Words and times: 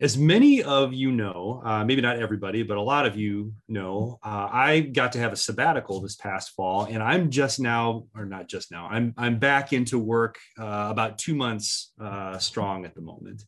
as 0.00 0.16
many 0.16 0.62
of 0.62 0.94
you 0.94 1.12
know, 1.12 1.60
uh, 1.62 1.84
maybe 1.84 2.00
not 2.00 2.18
everybody, 2.18 2.62
but 2.62 2.78
a 2.78 2.82
lot 2.82 3.04
of 3.04 3.16
you 3.16 3.52
know, 3.68 4.18
uh, 4.24 4.48
I 4.50 4.80
got 4.80 5.12
to 5.12 5.18
have 5.18 5.32
a 5.32 5.36
sabbatical 5.36 6.00
this 6.00 6.16
past 6.16 6.52
fall, 6.56 6.84
and 6.84 7.02
I'm 7.02 7.30
just 7.30 7.60
now, 7.60 8.06
or 8.16 8.24
not 8.24 8.48
just 8.48 8.70
now, 8.70 8.86
I'm 8.86 9.12
I'm 9.18 9.38
back 9.38 9.74
into 9.74 9.98
work 9.98 10.38
uh, 10.58 10.88
about 10.90 11.18
two 11.18 11.34
months 11.34 11.92
uh, 12.00 12.38
strong 12.38 12.86
at 12.86 12.94
the 12.94 13.02
moment, 13.02 13.44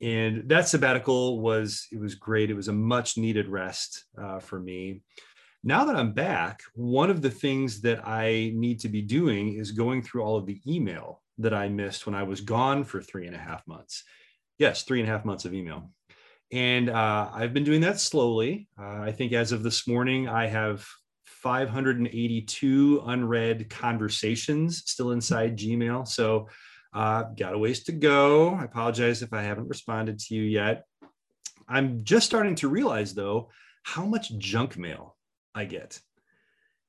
and 0.00 0.48
that 0.48 0.68
sabbatical 0.68 1.40
was 1.40 1.86
it 1.92 2.00
was 2.00 2.16
great. 2.16 2.50
It 2.50 2.56
was 2.56 2.68
a 2.68 2.72
much 2.72 3.16
needed 3.16 3.48
rest 3.48 4.06
uh, 4.20 4.40
for 4.40 4.58
me. 4.58 5.02
Now 5.62 5.84
that 5.84 5.96
I'm 5.96 6.12
back, 6.12 6.62
one 6.74 7.10
of 7.10 7.22
the 7.22 7.30
things 7.30 7.80
that 7.82 8.06
I 8.06 8.52
need 8.54 8.80
to 8.80 8.88
be 8.88 9.02
doing 9.02 9.54
is 9.54 9.70
going 9.70 10.02
through 10.02 10.22
all 10.22 10.36
of 10.36 10.46
the 10.46 10.60
email 10.66 11.22
that 11.38 11.54
I 11.54 11.68
missed 11.68 12.06
when 12.06 12.14
I 12.14 12.24
was 12.24 12.40
gone 12.40 12.82
for 12.82 13.00
three 13.00 13.26
and 13.26 13.36
a 13.36 13.38
half 13.38 13.66
months 13.66 14.02
Yes, 14.58 14.82
three 14.82 15.00
and 15.00 15.08
a 15.08 15.12
half 15.12 15.24
months 15.24 15.44
of 15.44 15.54
email. 15.54 15.90
And 16.52 16.88
uh, 16.88 17.30
I've 17.32 17.52
been 17.52 17.64
doing 17.64 17.80
that 17.82 18.00
slowly. 18.00 18.68
Uh, 18.78 19.00
I 19.00 19.12
think 19.12 19.32
as 19.32 19.52
of 19.52 19.62
this 19.62 19.86
morning, 19.88 20.28
I 20.28 20.46
have 20.46 20.86
582 21.26 23.02
unread 23.04 23.68
conversations 23.68 24.82
still 24.86 25.10
inside 25.10 25.58
Gmail. 25.58 26.06
So, 26.06 26.48
uh, 26.92 27.24
got 27.36 27.52
a 27.52 27.58
ways 27.58 27.84
to 27.84 27.92
go. 27.92 28.54
I 28.54 28.64
apologize 28.64 29.20
if 29.20 29.32
I 29.32 29.42
haven't 29.42 29.68
responded 29.68 30.18
to 30.20 30.34
you 30.34 30.42
yet. 30.42 30.84
I'm 31.68 32.04
just 32.04 32.26
starting 32.26 32.54
to 32.56 32.68
realize, 32.68 33.12
though, 33.12 33.50
how 33.82 34.06
much 34.06 34.36
junk 34.38 34.78
mail 34.78 35.16
I 35.54 35.66
get. 35.66 36.00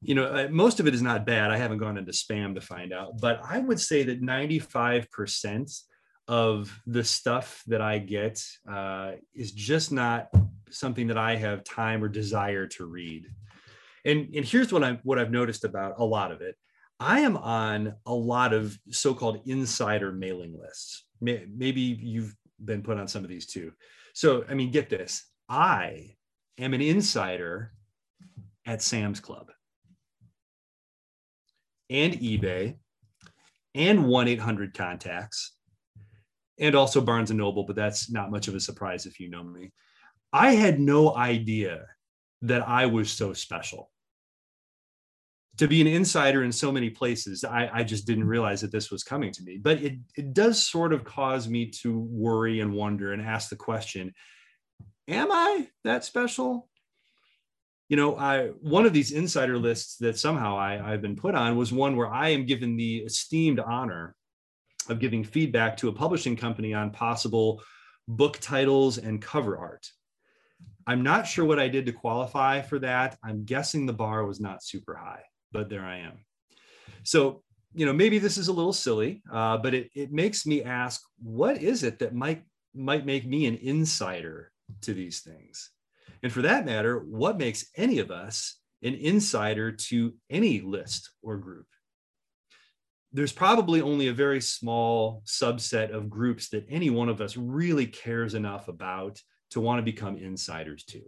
You 0.01 0.15
know, 0.15 0.25
uh, 0.25 0.47
most 0.49 0.79
of 0.79 0.87
it 0.87 0.93
is 0.93 1.01
not 1.01 1.25
bad. 1.25 1.51
I 1.51 1.57
haven't 1.57 1.79
gone 1.79 1.97
into 1.97 2.11
spam 2.11 2.55
to 2.55 2.61
find 2.61 2.93
out, 2.93 3.19
but 3.19 3.41
I 3.43 3.59
would 3.59 3.81
say 3.81 4.03
that 4.03 4.21
95% 4.21 5.81
of 6.27 6.77
the 6.85 7.03
stuff 7.03 7.63
that 7.67 7.81
I 7.81 7.99
get 7.99 8.43
uh, 8.69 9.13
is 9.33 9.51
just 9.51 9.91
not 9.91 10.29
something 10.69 11.07
that 11.07 11.17
I 11.17 11.35
have 11.35 11.63
time 11.63 12.03
or 12.03 12.09
desire 12.09 12.67
to 12.67 12.85
read. 12.85 13.27
And, 14.05 14.33
and 14.35 14.45
here's 14.45 14.71
what 14.71 14.83
I'm 14.83 14.99
what 15.03 15.19
I've 15.19 15.31
noticed 15.31 15.63
about 15.63 15.95
a 15.97 16.05
lot 16.05 16.31
of 16.31 16.41
it. 16.41 16.55
I 16.99 17.21
am 17.21 17.37
on 17.37 17.93
a 18.05 18.13
lot 18.13 18.53
of 18.53 18.77
so-called 18.89 19.41
insider 19.45 20.11
mailing 20.11 20.57
lists. 20.59 21.05
Maybe 21.21 21.81
you've 21.81 22.35
been 22.63 22.81
put 22.81 22.97
on 22.97 23.07
some 23.07 23.23
of 23.23 23.29
these 23.29 23.45
too. 23.45 23.71
So, 24.13 24.43
I 24.49 24.55
mean, 24.55 24.71
get 24.71 24.89
this. 24.89 25.25
I 25.47 26.15
am 26.57 26.73
an 26.73 26.81
insider 26.81 27.71
at 28.65 28.81
Sam's 28.81 29.19
Club 29.19 29.51
and 31.89 32.13
eBay 32.13 32.77
and 33.75 33.99
1-800 33.99 34.73
contacts 34.73 35.56
and 36.59 36.75
also 36.75 37.01
Barnes 37.01 37.29
and 37.29 37.37
Noble, 37.37 37.63
but 37.63 37.75
that's 37.75 38.09
not 38.11 38.31
much 38.31 38.47
of 38.47 38.55
a 38.55 38.59
surprise 38.59 39.05
if 39.05 39.19
you 39.19 39.29
know 39.29 39.43
me. 39.43 39.71
I 40.33 40.51
had 40.51 40.79
no 40.79 41.15
idea 41.15 41.85
that 42.41 42.67
I 42.67 42.85
was 42.85 43.11
so 43.11 43.33
special. 43.33 43.91
To 45.57 45.67
be 45.67 45.81
an 45.81 45.87
insider 45.87 46.43
in 46.43 46.51
so 46.51 46.71
many 46.71 46.91
places, 46.91 47.43
I, 47.43 47.69
I 47.73 47.83
just 47.83 48.05
didn't 48.05 48.27
realize 48.27 48.61
that 48.61 48.71
this 48.71 48.91
was 48.91 49.03
coming 49.03 49.31
to 49.31 49.43
me. 49.43 49.57
But 49.57 49.81
it, 49.81 49.93
it 50.15 50.33
does 50.33 50.61
sort 50.61 50.93
of 50.93 51.03
cause 51.03 51.47
me 51.47 51.71
to 51.81 51.97
worry 51.97 52.59
and 52.59 52.73
wonder 52.73 53.13
and 53.13 53.21
ask 53.21 53.49
the 53.49 53.55
question 53.55 54.13
Am 55.07 55.31
I 55.31 55.69
that 55.85 56.03
special? 56.03 56.69
You 57.87 57.95
know, 57.95 58.17
I 58.17 58.47
one 58.59 58.85
of 58.85 58.91
these 58.91 59.11
insider 59.11 59.57
lists 59.57 59.95
that 59.99 60.19
somehow 60.19 60.57
I, 60.57 60.91
I've 60.91 61.01
been 61.01 61.15
put 61.15 61.33
on 61.33 61.55
was 61.55 61.71
one 61.71 61.95
where 61.95 62.13
I 62.13 62.29
am 62.29 62.45
given 62.45 62.75
the 62.75 62.97
esteemed 62.97 63.61
honor 63.61 64.16
of 64.89 64.99
giving 64.99 65.23
feedback 65.23 65.77
to 65.77 65.89
a 65.89 65.93
publishing 65.93 66.35
company 66.35 66.73
on 66.73 66.91
possible 66.91 67.61
book 68.07 68.37
titles 68.39 68.97
and 68.97 69.21
cover 69.21 69.57
art. 69.57 69.89
I'm 70.85 71.03
not 71.03 71.27
sure 71.27 71.45
what 71.45 71.59
I 71.59 71.67
did 71.67 71.85
to 71.87 71.91
qualify 71.91 72.61
for 72.61 72.79
that. 72.79 73.17
I'm 73.23 73.43
guessing 73.43 73.85
the 73.85 73.93
bar 73.93 74.25
was 74.25 74.39
not 74.39 74.63
super 74.63 74.95
high, 74.95 75.23
but 75.51 75.69
there 75.69 75.83
I 75.83 75.97
am. 75.97 76.19
So, 77.03 77.43
you 77.73 77.85
know, 77.85 77.93
maybe 77.93 78.19
this 78.19 78.37
is 78.37 78.47
a 78.47 78.53
little 78.53 78.73
silly, 78.73 79.21
uh, 79.31 79.57
but 79.57 79.73
it, 79.73 79.89
it 79.93 80.11
makes 80.11 80.45
me 80.45 80.63
ask 80.63 81.01
what 81.21 81.61
is 81.61 81.83
it 81.83 81.99
that 81.99 82.15
might, 82.15 82.43
might 82.73 83.05
make 83.05 83.25
me 83.25 83.45
an 83.45 83.55
insider 83.55 84.51
to 84.81 84.93
these 84.93 85.19
things? 85.19 85.71
And 86.23 86.31
for 86.31 86.41
that 86.43 86.65
matter, 86.65 86.99
what 86.99 87.37
makes 87.37 87.65
any 87.75 87.99
of 87.99 88.09
us 88.09 88.57
an 88.81 88.93
insider 88.93 89.71
to 89.71 90.13
any 90.29 90.61
list 90.61 91.11
or 91.21 91.37
group? 91.37 91.67
There's 93.13 93.31
probably 93.31 93.81
only 93.81 94.07
a 94.07 94.13
very 94.13 94.41
small 94.41 95.23
subset 95.25 95.91
of 95.91 96.09
groups 96.09 96.49
that 96.49 96.65
any 96.69 96.89
one 96.89 97.09
of 97.09 97.21
us 97.21 97.37
really 97.37 97.85
cares 97.85 98.33
enough 98.33 98.67
about 98.67 99.21
to 99.51 99.61
want 99.61 99.79
to 99.79 99.83
become 99.83 100.17
insiders 100.17 100.83
to. 100.83 101.01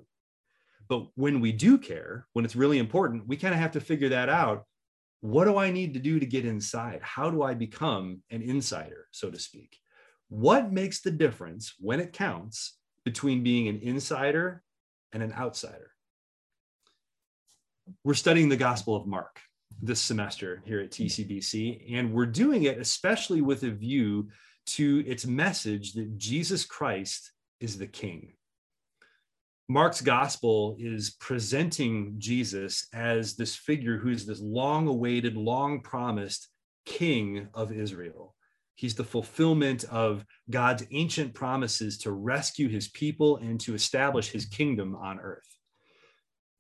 But 0.88 1.08
when 1.16 1.40
we 1.40 1.52
do 1.52 1.78
care, 1.78 2.26
when 2.34 2.46
it's 2.46 2.56
really 2.56 2.80
important, 2.80 3.28
we 3.28 3.38
kind 3.38 3.54
of 3.54 3.60
have 3.60 3.74
to 3.74 3.82
figure 3.82 4.10
that 4.10 4.30
out. 4.30 4.64
What 5.22 5.46
do 5.46 5.58
I 5.58 5.72
need 5.72 5.94
to 5.94 6.00
do 6.00 6.20
to 6.20 6.26
get 6.26 6.46
inside? 6.46 7.02
How 7.02 7.30
do 7.30 7.44
I 7.44 7.54
become 7.54 8.24
an 8.32 8.42
insider, 8.42 9.08
so 9.12 9.30
to 9.30 9.38
speak? 9.38 9.78
What 10.30 10.72
makes 10.72 11.02
the 11.02 11.12
difference 11.12 11.74
when 11.80 12.00
it 12.00 12.14
counts 12.14 12.78
between 13.04 13.44
being 13.44 13.68
an 13.68 13.80
insider 13.84 14.64
and 15.12 15.22
an 15.22 15.34
outsider? 15.34 15.92
We're 18.04 18.14
studying 18.14 18.50
the 18.50 18.58
Gospel 18.58 18.96
of 18.96 19.06
Mark 19.06 19.42
this 19.82 20.02
semester 20.02 20.62
here 20.66 20.80
at 20.80 20.96
hmm. 20.96 21.04
TCBC. 21.04 21.96
And 21.96 22.14
we're 22.14 22.26
doing 22.26 22.64
it 22.64 22.80
especially 22.80 23.42
with 23.42 23.64
a 23.64 23.72
view 23.72 24.30
to 24.68 25.04
its 25.08 25.26
message 25.26 25.94
that 25.94 26.18
Jesus 26.18 26.66
Christ 26.66 27.32
is 27.60 27.78
the 27.78 27.88
King. 27.88 28.34
Mark's 29.68 30.02
gospel 30.02 30.76
is 30.80 31.12
presenting 31.20 32.16
Jesus 32.18 32.88
as 32.94 33.36
this 33.36 33.56
figure 33.56 33.98
who's 33.98 34.26
this 34.26 34.40
long 34.42 34.88
awaited, 34.88 35.38
long 35.38 35.82
promised 35.82 36.48
King 36.86 37.48
of 37.54 37.72
Israel. 37.72 38.36
He's 38.74 38.96
the 38.96 39.04
fulfillment 39.04 39.84
of 39.86 40.26
God's 40.50 40.86
ancient 40.92 41.34
promises 41.34 41.98
to 42.00 42.12
rescue 42.12 42.68
his 42.68 42.88
people 42.88 43.38
and 43.38 43.60
to 43.62 43.76
establish 43.76 44.30
his 44.30 44.46
kingdom 44.46 44.96
on 44.96 45.20
earth. 45.20 45.58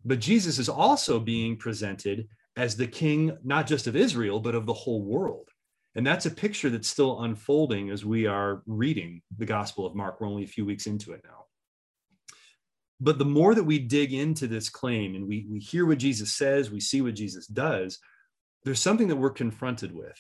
But 0.06 0.20
Jesus 0.20 0.60
is 0.60 0.70
also 0.70 1.20
being 1.20 1.58
presented 1.58 2.28
as 2.60 2.76
the 2.76 2.88
king, 2.88 3.38
not 3.42 3.68
just 3.68 3.88
of 3.88 3.96
Israel, 3.96 4.42
but 4.42 4.54
of 4.54 4.66
the 4.66 4.74
whole 4.74 5.02
world. 5.02 5.48
And 5.96 6.06
that's 6.06 6.26
a 6.26 6.32
picture 6.32 6.70
that's 6.70 6.90
still 6.90 7.22
unfolding 7.22 7.90
as 7.90 8.04
we 8.04 8.28
are 8.28 8.64
reading 8.68 9.22
the 9.38 9.46
Gospel 9.46 9.86
of 9.86 9.96
Mark. 9.96 10.20
We're 10.20 10.28
only 10.28 10.44
a 10.44 10.48
few 10.48 10.66
weeks 10.66 10.86
into 10.86 11.14
it 11.14 11.22
now. 11.24 11.46
But 13.00 13.18
the 13.18 13.24
more 13.24 13.56
that 13.56 13.64
we 13.64 13.80
dig 13.80 14.12
into 14.12 14.46
this 14.46 14.70
claim 14.70 15.16
and 15.16 15.26
we, 15.26 15.48
we 15.50 15.60
hear 15.60 15.86
what 15.86 16.00
Jesus 16.00 16.34
says, 16.34 16.70
we 16.70 16.82
see 16.82 17.02
what 17.02 17.16
Jesus 17.16 17.48
does, 17.48 17.98
there's 18.66 18.82
something 18.82 19.08
that 19.08 19.16
we're 19.16 19.30
confronted 19.30 19.96
with. 19.96 20.20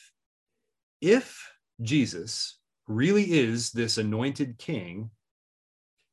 If 1.01 1.45
Jesus 1.81 2.57
really 2.87 3.33
is 3.33 3.71
this 3.71 3.97
anointed 3.97 4.57
king, 4.57 5.09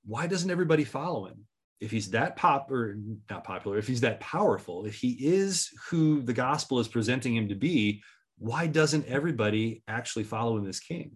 why 0.04 0.26
doesn't 0.26 0.50
everybody 0.50 0.82
follow 0.82 1.26
him? 1.26 1.46
If 1.80 1.90
he's 1.90 2.10
that 2.10 2.36
pop 2.36 2.70
or 2.70 2.98
not 3.28 3.44
popular, 3.44 3.78
if 3.78 3.86
he's 3.86 4.00
that 4.00 4.20
powerful, 4.20 4.86
if 4.86 4.94
he 4.94 5.12
is 5.20 5.70
who 5.90 6.22
the 6.22 6.32
gospel 6.32 6.78
is 6.78 6.88
presenting 6.88 7.36
him 7.36 7.48
to 7.48 7.54
be, 7.54 8.02
why 8.38 8.66
doesn't 8.66 9.06
everybody 9.06 9.82
actually 9.88 10.24
follow 10.24 10.56
him 10.56 10.66
as 10.66 10.80
king? 10.80 11.12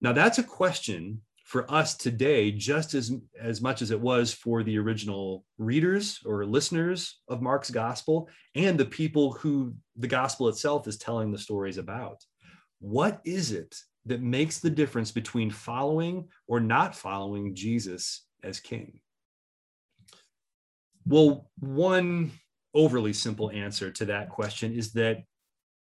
Now 0.00 0.12
that's 0.12 0.38
a 0.38 0.44
question 0.44 1.22
for 1.44 1.70
us 1.70 1.96
today, 1.96 2.50
just 2.50 2.94
as, 2.94 3.12
as 3.38 3.60
much 3.60 3.82
as 3.82 3.90
it 3.90 4.00
was 4.00 4.32
for 4.32 4.62
the 4.62 4.78
original 4.78 5.44
readers 5.58 6.18
or 6.24 6.46
listeners 6.46 7.20
of 7.28 7.42
Mark's 7.42 7.70
gospel 7.70 8.28
and 8.54 8.78
the 8.78 8.86
people 8.86 9.32
who 9.32 9.74
the 9.96 10.08
gospel 10.08 10.48
itself 10.48 10.86
is 10.88 10.96
telling 10.96 11.30
the 11.30 11.38
stories 11.38 11.78
about. 11.78 12.24
What 12.78 13.20
is 13.24 13.52
it 13.52 13.76
that 14.06 14.22
makes 14.22 14.60
the 14.60 14.70
difference 14.70 15.10
between 15.10 15.50
following 15.50 16.28
or 16.48 16.58
not 16.58 16.94
following 16.94 17.54
Jesus 17.54 18.24
as 18.42 18.58
king? 18.58 19.00
Well, 21.06 21.50
one 21.58 22.32
overly 22.74 23.12
simple 23.12 23.50
answer 23.50 23.90
to 23.90 24.06
that 24.06 24.28
question 24.28 24.72
is 24.72 24.92
that 24.92 25.24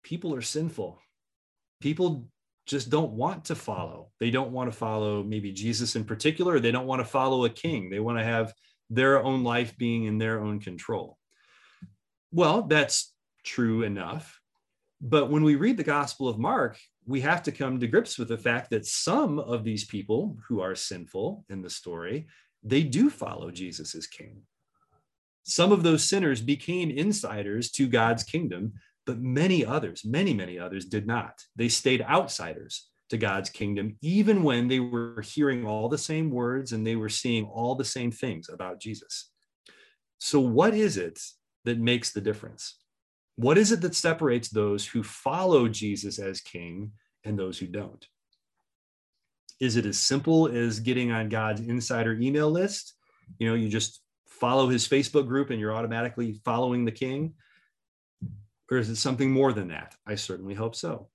people 0.02 0.34
are 0.34 0.42
sinful. 0.42 1.00
People 1.80 2.28
just 2.66 2.90
don't 2.90 3.12
want 3.12 3.46
to 3.46 3.54
follow. 3.54 4.10
They 4.20 4.30
don't 4.30 4.52
want 4.52 4.70
to 4.70 4.76
follow 4.76 5.22
maybe 5.22 5.52
Jesus 5.52 5.96
in 5.96 6.04
particular. 6.04 6.58
They 6.58 6.70
don't 6.70 6.86
want 6.86 7.00
to 7.00 7.06
follow 7.06 7.44
a 7.44 7.50
king. 7.50 7.90
They 7.90 8.00
want 8.00 8.18
to 8.18 8.24
have 8.24 8.54
their 8.90 9.22
own 9.22 9.44
life 9.44 9.76
being 9.76 10.04
in 10.04 10.18
their 10.18 10.40
own 10.40 10.60
control. 10.60 11.18
Well, 12.32 12.62
that's 12.62 13.12
true 13.44 13.82
enough. 13.82 14.40
But 15.00 15.30
when 15.30 15.44
we 15.44 15.56
read 15.56 15.76
the 15.76 15.84
Gospel 15.84 16.28
of 16.28 16.38
Mark, 16.38 16.78
we 17.06 17.20
have 17.20 17.42
to 17.42 17.52
come 17.52 17.78
to 17.78 17.86
grips 17.86 18.18
with 18.18 18.28
the 18.28 18.38
fact 18.38 18.70
that 18.70 18.86
some 18.86 19.38
of 19.38 19.62
these 19.62 19.84
people 19.84 20.38
who 20.48 20.60
are 20.60 20.74
sinful 20.74 21.44
in 21.50 21.60
the 21.60 21.68
story, 21.68 22.26
they 22.62 22.82
do 22.82 23.10
follow 23.10 23.50
Jesus 23.50 23.94
as 23.94 24.06
king. 24.06 24.42
Some 25.44 25.72
of 25.72 25.82
those 25.82 26.08
sinners 26.08 26.40
became 26.40 26.90
insiders 26.90 27.70
to 27.72 27.86
God's 27.86 28.24
kingdom, 28.24 28.72
but 29.06 29.20
many 29.20 29.64
others, 29.64 30.04
many, 30.04 30.34
many 30.34 30.58
others 30.58 30.86
did 30.86 31.06
not. 31.06 31.42
They 31.54 31.68
stayed 31.68 32.02
outsiders. 32.02 32.88
to 33.10 33.18
God's 33.18 33.50
kingdom, 33.50 33.98
even 34.00 34.42
when 34.42 34.66
they 34.66 34.80
were 34.80 35.20
hearing 35.20 35.66
all 35.66 35.90
the 35.90 35.98
same 35.98 36.30
words 36.30 36.72
and 36.72 36.86
they 36.86 36.96
were 36.96 37.10
seeing 37.10 37.44
all 37.44 37.74
the 37.74 37.84
same 37.84 38.10
things 38.10 38.48
about 38.48 38.80
Jesus. 38.80 39.30
So, 40.18 40.40
what 40.40 40.72
is 40.72 40.96
it 40.96 41.20
that 41.66 41.78
makes 41.78 42.12
the 42.12 42.22
difference? 42.22 42.78
What 43.36 43.58
is 43.58 43.72
it 43.72 43.82
that 43.82 43.94
separates 43.94 44.48
those 44.48 44.86
who 44.86 45.02
follow 45.02 45.68
Jesus 45.68 46.18
as 46.18 46.40
king 46.40 46.92
and 47.24 47.38
those 47.38 47.58
who 47.58 47.66
don't? 47.66 48.06
Is 49.60 49.76
it 49.76 49.86
as 49.86 49.98
simple 49.98 50.48
as 50.48 50.80
getting 50.80 51.12
on 51.12 51.28
God's 51.28 51.60
insider 51.60 52.14
email 52.14 52.50
list? 52.50 52.94
You 53.38 53.48
know, 53.48 53.54
you 53.54 53.68
just 53.68 54.00
follow 54.44 54.68
his 54.68 54.86
Facebook 54.86 55.26
group 55.26 55.48
and 55.48 55.58
you're 55.58 55.74
automatically 55.74 56.38
following 56.44 56.84
the 56.84 56.92
king? 56.92 57.32
Or 58.70 58.76
is 58.76 58.90
it 58.90 58.96
something 58.96 59.30
more 59.30 59.54
than 59.54 59.68
that? 59.68 59.94
I 60.06 60.16
certainly 60.16 60.52
hope 60.52 60.76
so. 60.76 61.08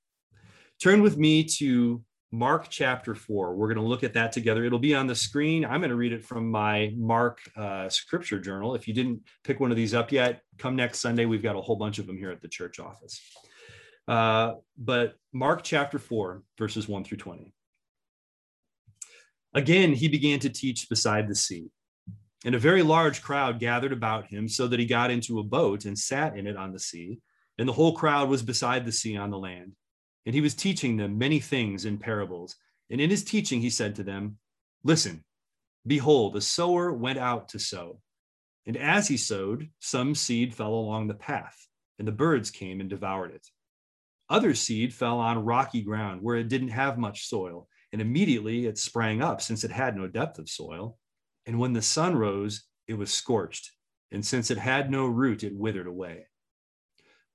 Turn 0.82 1.04
with 1.04 1.16
me 1.16 1.44
to 1.60 2.04
Mark 2.32 2.70
chapter 2.70 3.14
4. 3.14 3.54
We're 3.54 3.68
going 3.68 3.78
to 3.78 3.88
look 3.88 4.04
at 4.04 4.16
that 4.16 4.32
together. 4.32 4.64
It'll 4.64 4.80
be 4.80 4.96
on 4.96 5.06
the 5.06 5.14
screen. 5.14 5.64
I'm 5.64 5.80
going 5.80 5.92
to 5.92 5.96
read 5.96 6.12
it 6.12 6.26
from 6.26 6.50
my 6.50 6.92
Mark 6.98 7.38
uh, 7.56 7.88
scripture 7.90 8.40
journal. 8.40 8.74
If 8.74 8.88
you 8.88 8.96
didn't 8.96 9.22
pick 9.44 9.60
one 9.60 9.70
of 9.70 9.78
these 9.78 9.94
up 9.94 10.12
yet, 10.12 10.42
come 10.58 10.76
next 10.76 11.00
Sunday. 11.00 11.26
We've 11.26 11.44
got 11.44 11.56
a 11.56 11.62
whole 11.62 11.76
bunch 11.76 12.00
of 12.00 12.08
them 12.08 12.18
here 12.18 12.32
at 12.32 12.42
the 12.42 12.48
church 12.48 12.80
office. 12.80 13.22
Uh, 14.08 14.54
but 14.76 15.14
Mark 15.34 15.62
chapter 15.64 16.00
4, 16.00 16.42
verses 16.58 16.88
1 16.88 17.04
through 17.04 17.20
20. 17.20 17.54
Again, 19.54 19.94
he 19.94 20.08
began 20.08 20.40
to 20.40 20.50
teach 20.50 20.90
beside 20.90 21.28
the 21.28 21.36
sea, 21.36 21.70
and 22.46 22.56
a 22.56 22.60
very 22.60 22.84
large 22.84 23.22
crowd 23.22 23.60
gathered 23.60 23.92
about 23.92 24.28
him, 24.28 24.48
so 24.48 24.68
that 24.68 24.80
he 24.80 24.86
got 24.86 25.12
into 25.12 25.40
a 25.40 25.44
boat 25.44 25.86
and 25.86 25.98
sat 25.98 26.38
in 26.38 26.48
it 26.48 26.56
on 26.56 26.72
the 26.72 26.80
sea, 26.80 27.20
and 27.58 27.68
the 27.68 27.74
whole 27.74 27.94
crowd 27.94 28.30
was 28.30 28.42
beside 28.42 28.86
the 28.86 28.92
sea 28.92 29.18
on 29.18 29.30
the 29.30 29.38
land. 29.38 29.74
And 30.26 30.34
he 30.34 30.42
was 30.42 30.54
teaching 30.54 30.96
them 30.96 31.18
many 31.18 31.40
things 31.40 31.86
in 31.86 31.98
parables. 31.98 32.56
And 32.90 33.02
in 33.02 33.10
his 33.10 33.24
teaching, 33.24 33.60
he 33.62 33.70
said 33.70 33.96
to 33.96 34.04
them, 34.04 34.38
Listen, 34.84 35.24
behold, 35.86 36.36
a 36.36 36.42
sower 36.42 36.94
went 36.94 37.20
out 37.20 37.50
to 37.50 37.60
sow. 37.60 38.00
And 38.66 38.78
as 38.78 39.08
he 39.08 39.18
sowed, 39.18 39.70
some 39.80 40.16
seed 40.16 40.54
fell 40.54 40.74
along 40.74 41.08
the 41.08 41.16
path, 41.16 41.68
and 41.98 42.08
the 42.08 42.14
birds 42.14 42.52
came 42.52 42.80
and 42.80 42.90
devoured 42.90 43.32
it. 43.32 43.48
Other 44.30 44.54
seed 44.54 44.94
fell 44.94 45.20
on 45.20 45.44
rocky 45.44 45.82
ground 45.82 46.22
where 46.22 46.36
it 46.36 46.48
didn't 46.48 46.70
have 46.70 46.98
much 46.98 47.28
soil, 47.28 47.68
and 47.92 48.02
immediately 48.02 48.68
it 48.68 48.78
sprang 48.78 49.22
up 49.22 49.42
since 49.42 49.64
it 49.64 49.72
had 49.72 49.98
no 49.98 50.08
depth 50.08 50.38
of 50.38 50.48
soil. 50.48 50.98
And 51.50 51.58
when 51.58 51.74
the 51.74 51.82
sun 51.82 52.16
rose, 52.16 52.66
it 52.88 52.94
was 52.94 53.12
scorched, 53.12 53.72
and 54.12 54.24
since 54.24 54.52
it 54.52 54.60
had 54.60 54.92
no 54.92 55.08
root, 55.08 55.44
it 55.44 55.56
withered 55.56 55.88
away. 55.88 56.28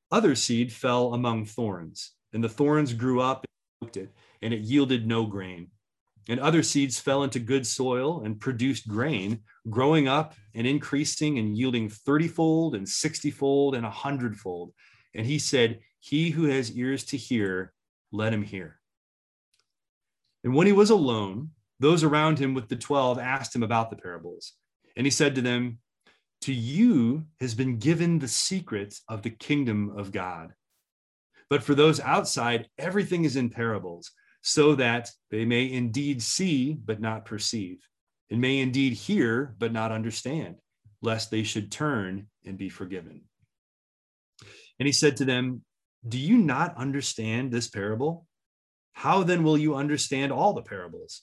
Other 0.08 0.37
seed 0.37 0.72
fell 0.72 1.14
among 1.14 1.46
thorns 1.46 2.12
and 2.32 2.44
the 2.44 2.49
thorns 2.49 2.93
grew 2.93 3.20
up 3.20 3.44
and 3.44 3.88
choked 3.88 3.96
it, 3.96 4.14
and 4.40 4.55
it 4.55 4.61
yielded 4.61 5.05
no 5.05 5.26
grain. 5.26 5.72
And 6.28 6.38
other 6.38 6.62
seeds 6.62 7.00
fell 7.00 7.25
into 7.25 7.40
good 7.40 7.66
soil 7.66 8.22
and 8.25 8.38
produced 8.38 8.87
grain, 8.87 9.40
growing 9.69 10.06
up 10.06 10.37
and 10.55 10.64
increasing 10.64 11.40
and 11.40 11.58
yielding 11.58 11.88
thirtyfold 11.88 12.76
and 12.76 12.88
sixtyfold 12.88 13.75
and 13.75 13.84
a 13.84 13.90
hundredfold. 13.90 14.72
And 15.12 15.26
he 15.26 15.40
said, 15.40 15.81
He 15.99 16.31
who 16.31 16.44
has 16.44 16.70
ears 16.70 17.02
to 17.06 17.17
hear, 17.17 17.72
let 18.12 18.32
him 18.32 18.43
hear. 18.43 18.78
And 20.44 20.55
when 20.55 20.69
he 20.69 20.72
was 20.72 20.90
alone, 20.90 21.50
those 21.80 22.04
around 22.04 22.38
him 22.38 22.54
with 22.54 22.68
the 22.68 22.76
twelve 22.76 23.18
asked 23.18 23.54
him 23.54 23.62
about 23.62 23.90
the 23.90 23.96
parables. 23.96 24.52
And 24.96 25.06
he 25.06 25.10
said 25.10 25.34
to 25.34 25.42
them, 25.42 25.78
To 26.42 26.52
you 26.52 27.26
has 27.40 27.54
been 27.54 27.78
given 27.78 28.18
the 28.18 28.28
secret 28.28 28.98
of 29.08 29.22
the 29.22 29.30
kingdom 29.30 29.92
of 29.96 30.12
God. 30.12 30.52
But 31.50 31.62
for 31.62 31.74
those 31.74 32.00
outside, 32.00 32.68
everything 32.78 33.24
is 33.24 33.36
in 33.36 33.50
parables, 33.50 34.10
so 34.42 34.74
that 34.76 35.10
they 35.30 35.44
may 35.44 35.70
indeed 35.70 36.22
see, 36.22 36.74
but 36.74 37.00
not 37.00 37.24
perceive, 37.24 37.78
and 38.30 38.40
may 38.40 38.60
indeed 38.60 38.92
hear, 38.92 39.54
but 39.58 39.72
not 39.72 39.92
understand, 39.92 40.56
lest 41.02 41.30
they 41.30 41.42
should 41.42 41.72
turn 41.72 42.26
and 42.44 42.56
be 42.56 42.68
forgiven. 42.68 43.22
And 44.78 44.86
he 44.86 44.92
said 44.92 45.16
to 45.18 45.24
them, 45.24 45.62
Do 46.06 46.18
you 46.18 46.38
not 46.38 46.76
understand 46.76 47.52
this 47.52 47.68
parable? 47.68 48.26
How 48.92 49.22
then 49.22 49.42
will 49.42 49.58
you 49.58 49.74
understand 49.74 50.32
all 50.32 50.52
the 50.52 50.62
parables? 50.62 51.22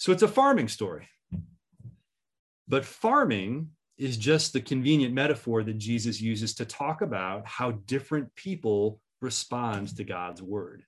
So 0.00 0.12
it's 0.12 0.22
a 0.22 0.28
farming 0.28 0.68
story. 0.68 1.10
But 2.66 2.86
farming 2.86 3.68
is 3.98 4.16
just 4.16 4.54
the 4.54 4.62
convenient 4.62 5.12
metaphor 5.12 5.62
that 5.62 5.76
Jesus 5.76 6.22
uses 6.22 6.54
to 6.54 6.64
talk 6.64 7.02
about 7.02 7.46
how 7.46 7.72
different 7.72 8.34
people 8.34 8.98
respond 9.20 9.94
to 9.98 10.04
God's 10.04 10.40
word. 10.40 10.84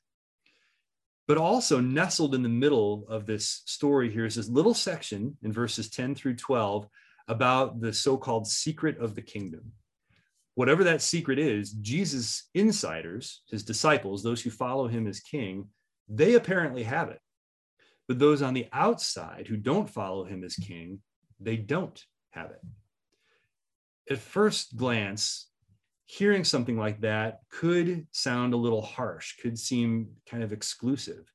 But 1.28 1.36
also 1.36 1.78
nestled 1.78 2.34
in 2.34 2.42
the 2.42 2.48
middle 2.48 3.04
of 3.06 3.26
this 3.26 3.60
story 3.66 4.10
here 4.10 4.24
is 4.24 4.36
this 4.36 4.48
little 4.48 4.72
section 4.72 5.36
in 5.42 5.52
verses 5.52 5.90
10 5.90 6.14
through 6.14 6.36
12 6.36 6.88
about 7.28 7.82
the 7.82 7.92
so 7.92 8.16
called 8.16 8.46
secret 8.46 8.96
of 8.96 9.14
the 9.14 9.20
kingdom. 9.20 9.72
Whatever 10.54 10.84
that 10.84 11.02
secret 11.02 11.38
is, 11.38 11.72
Jesus' 11.72 12.48
insiders, 12.54 13.42
his 13.50 13.62
disciples, 13.62 14.22
those 14.22 14.40
who 14.40 14.48
follow 14.48 14.88
him 14.88 15.06
as 15.06 15.20
king, 15.20 15.68
they 16.08 16.32
apparently 16.32 16.84
have 16.84 17.10
it. 17.10 17.20
But 18.08 18.18
those 18.18 18.42
on 18.42 18.54
the 18.54 18.68
outside 18.72 19.46
who 19.46 19.56
don't 19.56 19.88
follow 19.88 20.24
him 20.24 20.44
as 20.44 20.56
king, 20.56 21.00
they 21.40 21.56
don't 21.56 22.02
have 22.30 22.50
it. 22.50 22.60
At 24.10 24.18
first 24.18 24.76
glance, 24.76 25.48
hearing 26.06 26.44
something 26.44 26.76
like 26.76 27.00
that 27.00 27.40
could 27.50 28.06
sound 28.10 28.54
a 28.54 28.58
little 28.58 28.82
harsh, 28.82 29.36
could 29.40 29.58
seem 29.58 30.08
kind 30.28 30.42
of 30.42 30.52
exclusive. 30.52 31.32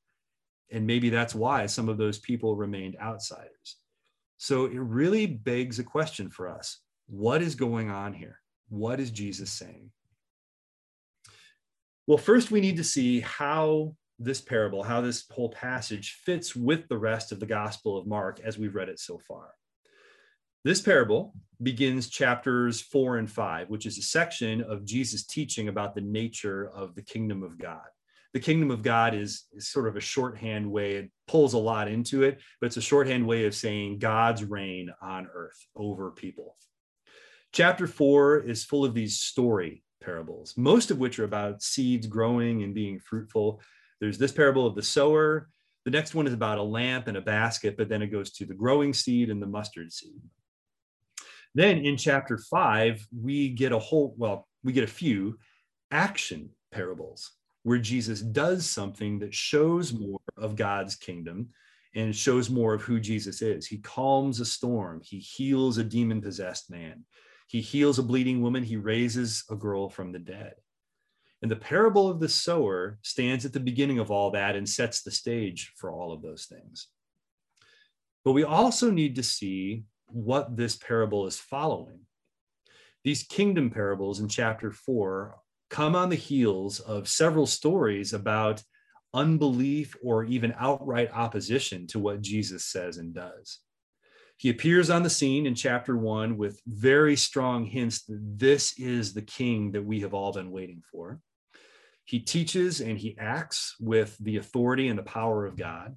And 0.70 0.86
maybe 0.86 1.08
that's 1.08 1.34
why 1.34 1.66
some 1.66 1.88
of 1.88 1.98
those 1.98 2.18
people 2.18 2.54
remained 2.54 2.96
outsiders. 3.00 3.76
So 4.36 4.66
it 4.66 4.78
really 4.78 5.26
begs 5.26 5.78
a 5.78 5.84
question 5.84 6.30
for 6.30 6.48
us 6.48 6.78
what 7.08 7.40
is 7.40 7.54
going 7.54 7.90
on 7.90 8.12
here? 8.12 8.40
What 8.68 9.00
is 9.00 9.10
Jesus 9.10 9.50
saying? 9.50 9.90
Well, 12.06 12.18
first, 12.18 12.50
we 12.50 12.60
need 12.60 12.76
to 12.76 12.84
see 12.84 13.20
how 13.20 13.96
this 14.18 14.40
parable, 14.40 14.82
how 14.82 15.00
this 15.00 15.24
whole 15.30 15.50
passage 15.50 16.18
fits 16.24 16.56
with 16.56 16.88
the 16.88 16.98
rest 16.98 17.32
of 17.32 17.40
the 17.40 17.46
Gospel 17.46 17.96
of 17.96 18.06
Mark 18.06 18.40
as 18.40 18.58
we've 18.58 18.74
read 18.74 18.88
it 18.88 18.98
so 18.98 19.18
far. 19.18 19.54
This 20.64 20.80
parable 20.80 21.34
begins 21.62 22.08
chapters 22.08 22.80
four 22.80 23.18
and 23.18 23.30
five, 23.30 23.70
which 23.70 23.86
is 23.86 23.96
a 23.96 24.02
section 24.02 24.60
of 24.60 24.84
Jesus 24.84 25.24
teaching 25.24 25.68
about 25.68 25.94
the 25.94 26.00
nature 26.00 26.68
of 26.74 26.94
the 26.94 27.02
kingdom 27.02 27.42
of 27.42 27.58
God. 27.58 27.86
The 28.34 28.40
kingdom 28.40 28.70
of 28.70 28.82
God 28.82 29.14
is, 29.14 29.44
is 29.52 29.68
sort 29.68 29.88
of 29.88 29.96
a 29.96 30.00
shorthand 30.00 30.70
way, 30.70 30.96
it 30.96 31.10
pulls 31.26 31.54
a 31.54 31.58
lot 31.58 31.88
into 31.88 32.24
it, 32.24 32.40
but 32.60 32.66
it's 32.66 32.76
a 32.76 32.82
shorthand 32.82 33.26
way 33.26 33.46
of 33.46 33.54
saying 33.54 34.00
God's 34.00 34.44
reign 34.44 34.92
on 35.00 35.28
earth 35.32 35.66
over 35.74 36.10
people. 36.10 36.56
Chapter 37.52 37.86
four 37.86 38.40
is 38.40 38.64
full 38.64 38.84
of 38.84 38.94
these 38.94 39.20
story 39.20 39.82
parables, 40.02 40.54
most 40.56 40.90
of 40.90 40.98
which 40.98 41.18
are 41.18 41.24
about 41.24 41.62
seeds 41.62 42.06
growing 42.06 42.62
and 42.62 42.74
being 42.74 42.98
fruitful. 42.98 43.62
There's 44.00 44.18
this 44.18 44.32
parable 44.32 44.66
of 44.66 44.74
the 44.74 44.82
sower. 44.82 45.48
The 45.84 45.90
next 45.90 46.14
one 46.14 46.26
is 46.26 46.32
about 46.32 46.58
a 46.58 46.62
lamp 46.62 47.08
and 47.08 47.16
a 47.16 47.22
basket, 47.22 47.76
but 47.76 47.88
then 47.88 48.02
it 48.02 48.08
goes 48.08 48.30
to 48.32 48.44
the 48.44 48.54
growing 48.54 48.92
seed 48.92 49.30
and 49.30 49.40
the 49.40 49.46
mustard 49.46 49.92
seed. 49.92 50.20
Then 51.54 51.78
in 51.78 51.96
chapter 51.96 52.38
five, 52.50 53.06
we 53.16 53.48
get 53.48 53.72
a 53.72 53.78
whole, 53.78 54.14
well, 54.16 54.46
we 54.62 54.72
get 54.72 54.84
a 54.84 54.88
few 54.88 55.38
action 55.90 56.50
parables 56.72 57.32
where 57.62 57.78
Jesus 57.78 58.20
does 58.20 58.68
something 58.68 59.18
that 59.20 59.34
shows 59.34 59.92
more 59.92 60.20
of 60.36 60.56
God's 60.56 60.94
kingdom 60.94 61.48
and 61.94 62.14
shows 62.14 62.50
more 62.50 62.74
of 62.74 62.82
who 62.82 63.00
Jesus 63.00 63.42
is. 63.42 63.66
He 63.66 63.78
calms 63.78 64.40
a 64.40 64.44
storm, 64.44 65.00
he 65.02 65.18
heals 65.18 65.78
a 65.78 65.84
demon 65.84 66.20
possessed 66.20 66.70
man, 66.70 67.04
he 67.48 67.60
heals 67.60 67.98
a 67.98 68.02
bleeding 68.02 68.42
woman, 68.42 68.62
he 68.62 68.76
raises 68.76 69.44
a 69.50 69.56
girl 69.56 69.88
from 69.88 70.12
the 70.12 70.18
dead. 70.18 70.54
And 71.40 71.50
the 71.50 71.56
parable 71.56 72.08
of 72.08 72.20
the 72.20 72.28
sower 72.28 72.98
stands 73.02 73.44
at 73.44 73.52
the 73.52 73.60
beginning 73.60 73.98
of 73.98 74.10
all 74.10 74.32
that 74.32 74.56
and 74.56 74.68
sets 74.68 75.02
the 75.02 75.10
stage 75.10 75.72
for 75.76 75.90
all 75.90 76.12
of 76.12 76.22
those 76.22 76.46
things. 76.46 76.88
But 78.24 78.32
we 78.32 78.42
also 78.44 78.90
need 78.90 79.14
to 79.16 79.22
see 79.22 79.84
what 80.06 80.56
this 80.56 80.76
parable 80.76 81.26
is 81.26 81.38
following. 81.38 82.00
These 83.04 83.22
kingdom 83.22 83.70
parables 83.70 84.20
in 84.20 84.28
chapter 84.28 84.72
four 84.72 85.36
come 85.70 85.94
on 85.94 86.08
the 86.08 86.16
heels 86.16 86.80
of 86.80 87.08
several 87.08 87.46
stories 87.46 88.12
about 88.12 88.62
unbelief 89.14 89.96
or 90.02 90.24
even 90.24 90.54
outright 90.58 91.10
opposition 91.12 91.86
to 91.88 91.98
what 91.98 92.20
Jesus 92.20 92.64
says 92.64 92.98
and 92.98 93.14
does. 93.14 93.60
He 94.36 94.50
appears 94.50 94.90
on 94.90 95.02
the 95.02 95.10
scene 95.10 95.46
in 95.46 95.54
chapter 95.54 95.96
one 95.96 96.36
with 96.36 96.60
very 96.66 97.16
strong 97.16 97.64
hints 97.64 98.04
that 98.04 98.20
this 98.38 98.78
is 98.78 99.12
the 99.12 99.22
king 99.22 99.72
that 99.72 99.84
we 99.84 100.00
have 100.00 100.14
all 100.14 100.32
been 100.32 100.50
waiting 100.50 100.82
for. 100.92 101.20
He 102.08 102.20
teaches 102.20 102.80
and 102.80 102.96
he 102.96 103.18
acts 103.18 103.76
with 103.78 104.16
the 104.18 104.38
authority 104.38 104.88
and 104.88 104.98
the 104.98 105.02
power 105.02 105.44
of 105.44 105.58
God. 105.58 105.94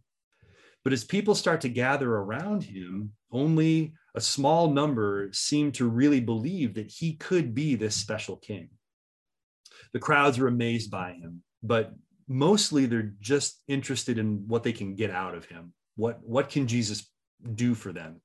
But 0.83 0.91
as 0.91 1.05
people 1.05 1.35
start 1.35 1.61
to 1.61 1.69
gather 1.69 2.13
around 2.13 2.63
him, 2.63 3.13
only 3.31 3.93
a 4.13 4.19
small 4.19 4.69
number 4.69 5.29
seem 5.31 5.71
to 5.73 5.87
really 5.87 6.19
believe 6.19 6.73
that 6.73 6.91
he 6.91 7.13
could 7.13 7.55
be 7.55 7.75
this 7.75 7.95
special 7.95 8.35
king. 8.35 8.71
The 9.93 9.99
crowds 9.99 10.37
are 10.37 10.49
amazed 10.49 10.91
by 10.91 11.13
him, 11.13 11.43
but 11.63 11.93
mostly 12.27 12.87
they're 12.87 13.13
just 13.21 13.61
interested 13.69 14.17
in 14.17 14.49
what 14.49 14.63
they 14.63 14.73
can 14.73 14.95
get 14.95 15.11
out 15.11 15.33
of 15.33 15.45
him. 15.45 15.71
What, 15.95 16.19
what 16.23 16.49
can 16.49 16.67
Jesus 16.67 17.09
do 17.55 17.73
for 17.73 17.93
them? 17.93 18.19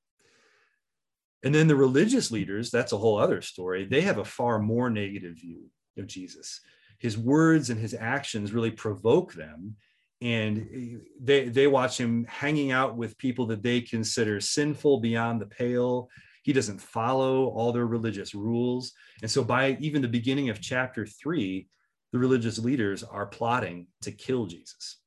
And 1.45 1.55
then 1.55 1.69
the 1.69 1.77
religious 1.77 2.33
leaders, 2.33 2.73
that's 2.73 2.91
a 2.91 2.99
whole 2.99 3.17
other 3.17 3.43
story. 3.43 3.87
They 3.87 4.01
have 4.01 4.19
a 4.19 4.25
far 4.25 4.59
more 4.59 4.91
negative 4.91 5.37
view 5.37 5.71
of 5.97 6.09
Jesus. 6.09 6.61
His 6.99 7.19
words 7.19 7.71
and 7.71 7.81
his 7.81 7.95
actions 7.95 8.53
really 8.53 8.71
provoke 8.71 9.35
them. 9.35 9.77
And 10.21 10.69
eh, 10.75 10.99
they, 11.21 11.49
they 11.49 11.67
watch 11.67 11.99
him 11.99 12.25
hanging 12.25 12.73
out 12.73 12.97
with 12.97 13.19
people 13.19 13.47
that 13.47 13.63
they 13.63 13.81
consider 13.81 14.41
sinful 14.41 15.01
beyond 15.01 15.41
the 15.41 15.47
pale. 15.47 16.09
He 16.43 16.53
doesn't 16.53 16.81
follow 16.81 17.47
all 17.49 17.73
their 17.73 17.87
religious 17.87 18.35
rules. 18.35 18.93
And 19.23 19.31
so, 19.31 19.45
by 19.45 19.77
even 19.81 20.01
the 20.03 20.09
beginning 20.09 20.49
of 20.49 20.61
chapter 20.61 21.07
three, 21.07 21.69
the 22.13 22.19
religious 22.19 22.59
leaders 22.59 23.03
are 23.03 23.27
plotting 23.27 23.89
to 24.03 24.13
kill 24.13 24.47
Jesus. 24.47 24.99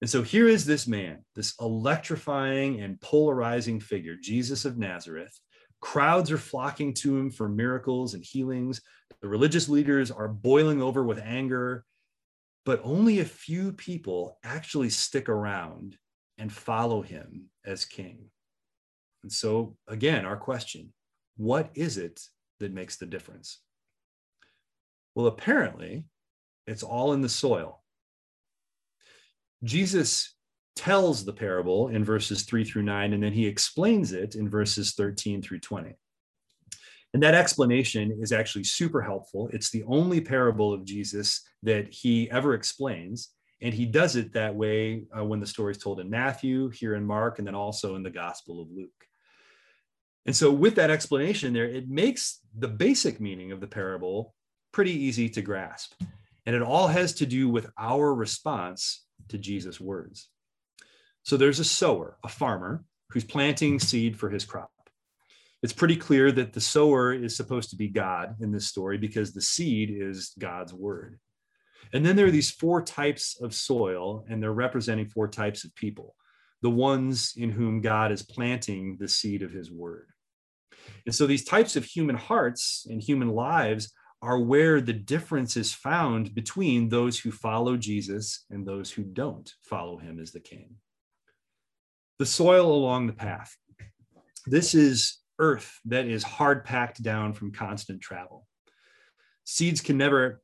And 0.00 0.08
so 0.08 0.22
here 0.22 0.48
is 0.48 0.64
this 0.64 0.86
man, 0.86 1.24
this 1.36 1.54
electrifying 1.60 2.80
and 2.80 3.00
polarizing 3.00 3.80
figure, 3.80 4.16
Jesus 4.20 4.64
of 4.64 4.78
Nazareth. 4.78 5.38
Crowds 5.80 6.30
are 6.30 6.38
flocking 6.38 6.92
to 6.94 7.16
him 7.16 7.30
for 7.30 7.48
miracles 7.48 8.14
and 8.14 8.24
healings. 8.24 8.80
The 9.22 9.28
religious 9.28 9.68
leaders 9.68 10.10
are 10.10 10.28
boiling 10.28 10.82
over 10.82 11.02
with 11.04 11.18
anger, 11.18 11.84
but 12.64 12.80
only 12.84 13.20
a 13.20 13.24
few 13.24 13.72
people 13.72 14.38
actually 14.44 14.90
stick 14.90 15.28
around 15.28 15.96
and 16.38 16.52
follow 16.52 17.02
him 17.02 17.46
as 17.64 17.84
king. 17.84 18.30
And 19.22 19.32
so, 19.32 19.76
again, 19.88 20.24
our 20.24 20.36
question 20.36 20.92
what 21.36 21.70
is 21.74 21.96
it 21.96 22.20
that 22.58 22.72
makes 22.72 22.96
the 22.96 23.06
difference? 23.06 23.60
Well, 25.14 25.26
apparently, 25.26 26.04
it's 26.66 26.82
all 26.82 27.14
in 27.14 27.22
the 27.22 27.28
soil. 27.28 27.82
Jesus 29.64 30.34
tells 30.76 31.24
the 31.24 31.32
parable 31.32 31.88
in 31.88 32.04
verses 32.04 32.42
3 32.42 32.64
through 32.64 32.82
9, 32.82 33.12
and 33.12 33.22
then 33.22 33.32
he 33.32 33.46
explains 33.46 34.12
it 34.12 34.34
in 34.34 34.48
verses 34.48 34.92
13 34.92 35.42
through 35.42 35.60
20. 35.60 35.94
And 37.12 37.22
that 37.22 37.34
explanation 37.34 38.18
is 38.20 38.32
actually 38.32 38.64
super 38.64 39.02
helpful. 39.02 39.50
It's 39.52 39.70
the 39.70 39.82
only 39.84 40.20
parable 40.20 40.72
of 40.72 40.84
Jesus 40.84 41.42
that 41.62 41.92
he 41.92 42.30
ever 42.30 42.54
explains. 42.54 43.30
And 43.62 43.74
he 43.74 43.84
does 43.84 44.16
it 44.16 44.32
that 44.32 44.54
way 44.54 45.04
uh, 45.16 45.24
when 45.24 45.40
the 45.40 45.46
story 45.46 45.72
is 45.72 45.78
told 45.78 46.00
in 46.00 46.08
Matthew, 46.08 46.70
here 46.70 46.94
in 46.94 47.04
Mark, 47.04 47.38
and 47.38 47.46
then 47.46 47.54
also 47.54 47.96
in 47.96 48.02
the 48.02 48.10
Gospel 48.10 48.62
of 48.62 48.70
Luke. 48.70 48.90
And 50.26 50.36
so, 50.36 50.50
with 50.50 50.76
that 50.76 50.90
explanation 50.90 51.52
there, 51.52 51.68
it 51.68 51.88
makes 51.88 52.40
the 52.56 52.68
basic 52.68 53.20
meaning 53.20 53.52
of 53.52 53.60
the 53.60 53.66
parable 53.66 54.34
pretty 54.72 54.92
easy 54.92 55.28
to 55.30 55.42
grasp. 55.42 55.94
And 56.46 56.54
it 56.54 56.62
all 56.62 56.88
has 56.88 57.12
to 57.14 57.26
do 57.26 57.48
with 57.48 57.70
our 57.78 58.14
response 58.14 59.04
to 59.28 59.38
Jesus' 59.38 59.80
words. 59.80 60.28
So 61.22 61.36
there's 61.36 61.60
a 61.60 61.64
sower, 61.64 62.16
a 62.24 62.28
farmer, 62.28 62.84
who's 63.10 63.24
planting 63.24 63.78
seed 63.78 64.18
for 64.18 64.30
his 64.30 64.44
crop. 64.44 64.70
It's 65.62 65.72
pretty 65.72 65.96
clear 65.96 66.32
that 66.32 66.52
the 66.52 66.60
sower 66.60 67.12
is 67.12 67.36
supposed 67.36 67.70
to 67.70 67.76
be 67.76 67.88
God 67.88 68.36
in 68.40 68.50
this 68.50 68.66
story 68.66 68.96
because 68.96 69.32
the 69.32 69.42
seed 69.42 69.90
is 69.90 70.32
God's 70.38 70.72
word. 70.72 71.18
And 71.92 72.06
then 72.06 72.16
there 72.16 72.26
are 72.26 72.30
these 72.30 72.50
four 72.50 72.82
types 72.82 73.40
of 73.40 73.54
soil, 73.54 74.24
and 74.28 74.42
they're 74.42 74.52
representing 74.52 75.08
four 75.08 75.28
types 75.28 75.64
of 75.64 75.74
people 75.74 76.14
the 76.62 76.70
ones 76.70 77.32
in 77.38 77.50
whom 77.50 77.80
God 77.80 78.12
is 78.12 78.22
planting 78.22 78.98
the 79.00 79.08
seed 79.08 79.42
of 79.42 79.50
his 79.50 79.70
word. 79.70 80.08
And 81.06 81.14
so 81.14 81.26
these 81.26 81.44
types 81.44 81.74
of 81.74 81.84
human 81.84 82.16
hearts 82.16 82.86
and 82.88 83.02
human 83.02 83.28
lives 83.28 83.92
are 84.22 84.38
where 84.38 84.82
the 84.82 84.92
difference 84.92 85.56
is 85.56 85.72
found 85.72 86.34
between 86.34 86.88
those 86.88 87.18
who 87.18 87.30
follow 87.30 87.76
Jesus 87.78 88.44
and 88.50 88.66
those 88.66 88.90
who 88.90 89.02
don't 89.02 89.50
follow 89.62 89.96
him 89.96 90.20
as 90.20 90.32
the 90.32 90.40
king. 90.40 90.74
The 92.20 92.26
soil 92.26 92.70
along 92.70 93.06
the 93.06 93.14
path. 93.14 93.56
This 94.44 94.74
is 94.74 95.20
earth 95.38 95.80
that 95.86 96.04
is 96.04 96.22
hard 96.22 96.66
packed 96.66 97.02
down 97.02 97.32
from 97.32 97.50
constant 97.50 98.02
travel. 98.02 98.46
Seeds 99.44 99.80
can 99.80 99.96
never 99.96 100.42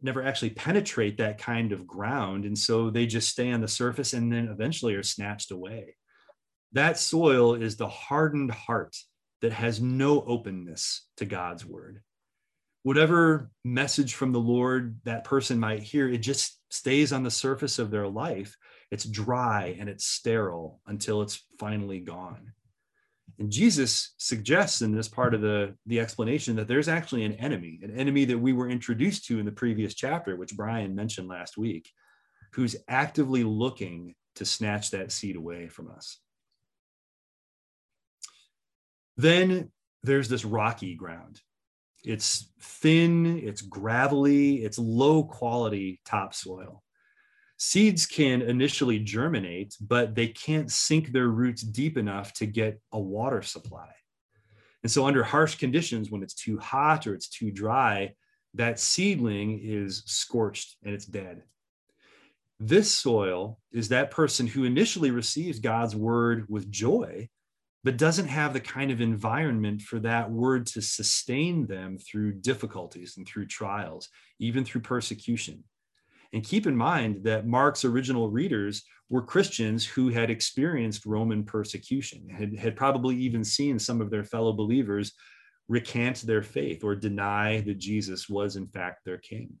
never 0.00 0.22
actually 0.22 0.50
penetrate 0.50 1.18
that 1.18 1.36
kind 1.36 1.72
of 1.72 1.86
ground 1.86 2.46
and 2.46 2.56
so 2.56 2.88
they 2.88 3.04
just 3.04 3.28
stay 3.28 3.52
on 3.52 3.60
the 3.60 3.68
surface 3.68 4.14
and 4.14 4.32
then 4.32 4.48
eventually 4.48 4.94
are 4.94 5.02
snatched 5.02 5.50
away. 5.50 5.96
That 6.72 6.98
soil 6.98 7.52
is 7.52 7.76
the 7.76 7.88
hardened 7.88 8.52
heart 8.52 8.96
that 9.42 9.52
has 9.52 9.82
no 9.82 10.22
openness 10.22 11.08
to 11.18 11.26
God's 11.26 11.66
word 11.66 12.02
whatever 12.88 13.50
message 13.64 14.14
from 14.14 14.32
the 14.32 14.40
Lord 14.40 14.98
that 15.04 15.24
person 15.24 15.60
might 15.60 15.82
hear, 15.82 16.08
it 16.08 16.18
just 16.18 16.58
stays 16.70 17.12
on 17.12 17.22
the 17.22 17.30
surface 17.30 17.78
of 17.78 17.90
their 17.90 18.08
life. 18.08 18.56
It's 18.90 19.04
dry 19.04 19.76
and 19.78 19.88
it's 19.88 20.06
sterile 20.06 20.80
until 20.86 21.22
it's 21.22 21.44
finally 21.58 22.00
gone. 22.00 22.52
And 23.38 23.50
Jesus 23.50 24.14
suggests 24.16 24.82
in 24.82 24.92
this 24.92 25.08
part 25.08 25.34
of 25.34 25.40
the, 25.40 25.74
the 25.86 26.00
explanation 26.00 26.56
that 26.56 26.66
there's 26.66 26.88
actually 26.88 27.24
an 27.24 27.34
enemy, 27.34 27.78
an 27.82 27.96
enemy 27.96 28.24
that 28.24 28.38
we 28.38 28.52
were 28.52 28.68
introduced 28.68 29.26
to 29.26 29.38
in 29.38 29.46
the 29.46 29.52
previous 29.52 29.94
chapter, 29.94 30.36
which 30.36 30.56
Brian 30.56 30.94
mentioned 30.94 31.28
last 31.28 31.56
week, 31.56 31.92
who's 32.52 32.76
actively 32.88 33.44
looking 33.44 34.14
to 34.36 34.44
snatch 34.44 34.90
that 34.90 35.12
seed 35.12 35.36
away 35.36 35.68
from 35.68 35.90
us. 35.90 36.18
Then 39.16 39.70
there's 40.02 40.28
this 40.28 40.44
rocky 40.44 40.94
ground. 40.94 41.40
It's 42.04 42.50
thin, 42.60 43.38
it's 43.38 43.62
gravelly, 43.62 44.64
it's 44.64 44.78
low 44.78 45.24
quality 45.24 46.00
topsoil. 46.04 46.82
Seeds 47.60 48.06
can 48.06 48.40
initially 48.40 49.00
germinate, 49.00 49.76
but 49.80 50.14
they 50.14 50.28
can't 50.28 50.70
sink 50.70 51.10
their 51.10 51.26
roots 51.26 51.62
deep 51.62 51.98
enough 51.98 52.32
to 52.34 52.46
get 52.46 52.80
a 52.92 53.00
water 53.00 53.42
supply. 53.42 53.90
And 54.84 54.90
so, 54.90 55.06
under 55.06 55.24
harsh 55.24 55.56
conditions, 55.56 56.08
when 56.08 56.22
it's 56.22 56.34
too 56.34 56.58
hot 56.58 57.08
or 57.08 57.14
it's 57.14 57.28
too 57.28 57.50
dry, 57.50 58.14
that 58.54 58.78
seedling 58.78 59.60
is 59.60 60.04
scorched 60.06 60.76
and 60.84 60.94
it's 60.94 61.04
dead. 61.04 61.42
This 62.60 62.92
soil 62.92 63.58
is 63.72 63.88
that 63.88 64.12
person 64.12 64.46
who 64.46 64.62
initially 64.62 65.10
receives 65.10 65.58
God's 65.58 65.96
word 65.96 66.46
with 66.48 66.70
joy, 66.70 67.28
but 67.82 67.96
doesn't 67.96 68.28
have 68.28 68.52
the 68.52 68.60
kind 68.60 68.92
of 68.92 69.00
environment 69.00 69.82
for 69.82 69.98
that 70.00 70.30
word 70.30 70.66
to 70.66 70.82
sustain 70.82 71.66
them 71.66 71.98
through 71.98 72.34
difficulties 72.34 73.16
and 73.16 73.26
through 73.26 73.46
trials, 73.46 74.08
even 74.38 74.64
through 74.64 74.82
persecution. 74.82 75.64
And 76.32 76.44
keep 76.44 76.66
in 76.66 76.76
mind 76.76 77.24
that 77.24 77.46
Mark's 77.46 77.84
original 77.84 78.30
readers 78.30 78.82
were 79.08 79.22
Christians 79.22 79.86
who 79.86 80.10
had 80.10 80.30
experienced 80.30 81.06
Roman 81.06 81.42
persecution, 81.42 82.28
had, 82.28 82.56
had 82.58 82.76
probably 82.76 83.16
even 83.16 83.42
seen 83.42 83.78
some 83.78 84.00
of 84.00 84.10
their 84.10 84.24
fellow 84.24 84.52
believers 84.52 85.14
recant 85.68 86.22
their 86.22 86.42
faith 86.42 86.84
or 86.84 86.94
deny 86.94 87.60
that 87.62 87.78
Jesus 87.78 88.28
was, 88.28 88.56
in 88.56 88.66
fact, 88.66 89.04
their 89.04 89.18
king. 89.18 89.54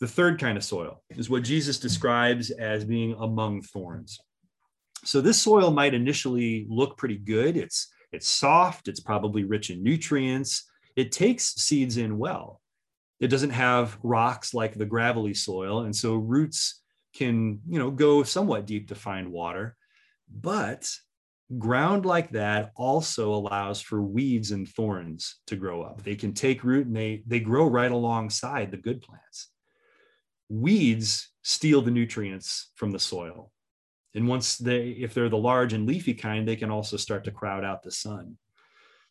The 0.00 0.08
third 0.08 0.40
kind 0.40 0.56
of 0.56 0.64
soil 0.64 1.02
is 1.10 1.28
what 1.28 1.42
Jesus 1.42 1.78
describes 1.78 2.50
as 2.50 2.84
being 2.84 3.14
among 3.18 3.62
thorns. 3.62 4.18
So 5.04 5.20
this 5.20 5.40
soil 5.40 5.70
might 5.70 5.94
initially 5.94 6.66
look 6.68 6.96
pretty 6.96 7.18
good. 7.18 7.56
It's 7.56 7.88
it's 8.12 8.28
soft, 8.28 8.88
it's 8.88 9.00
probably 9.00 9.44
rich 9.44 9.70
in 9.70 9.82
nutrients. 9.84 10.68
It 10.96 11.12
takes 11.12 11.54
seeds 11.54 11.96
in 11.96 12.18
well. 12.18 12.59
It 13.20 13.28
doesn't 13.28 13.50
have 13.50 13.98
rocks 14.02 14.54
like 14.54 14.74
the 14.74 14.86
gravelly 14.86 15.34
soil, 15.34 15.82
and 15.82 15.94
so 15.94 16.14
roots 16.14 16.80
can, 17.14 17.60
you 17.68 17.78
know, 17.78 17.90
go 17.90 18.22
somewhat 18.22 18.66
deep 18.66 18.88
to 18.88 18.94
find 18.94 19.30
water, 19.30 19.76
but 20.28 20.90
ground 21.58 22.06
like 22.06 22.30
that 22.30 22.70
also 22.76 23.34
allows 23.34 23.80
for 23.80 24.00
weeds 24.00 24.52
and 24.52 24.68
thorns 24.68 25.36
to 25.48 25.56
grow 25.56 25.82
up. 25.82 26.02
They 26.02 26.14
can 26.14 26.32
take 26.32 26.64
root 26.64 26.86
and 26.86 26.94
they 26.94 27.22
they 27.26 27.40
grow 27.40 27.66
right 27.66 27.90
alongside 27.90 28.70
the 28.70 28.76
good 28.76 29.02
plants. 29.02 29.48
Weeds 30.48 31.30
steal 31.42 31.82
the 31.82 31.90
nutrients 31.90 32.70
from 32.76 32.90
the 32.90 32.98
soil. 32.98 33.52
And 34.14 34.28
once 34.28 34.58
they 34.58 34.90
if 34.90 35.14
they're 35.14 35.28
the 35.28 35.36
large 35.36 35.72
and 35.72 35.86
leafy 35.86 36.14
kind, 36.14 36.46
they 36.46 36.56
can 36.56 36.70
also 36.70 36.96
start 36.96 37.24
to 37.24 37.30
crowd 37.30 37.64
out 37.64 37.82
the 37.82 37.90
sun. 37.90 38.36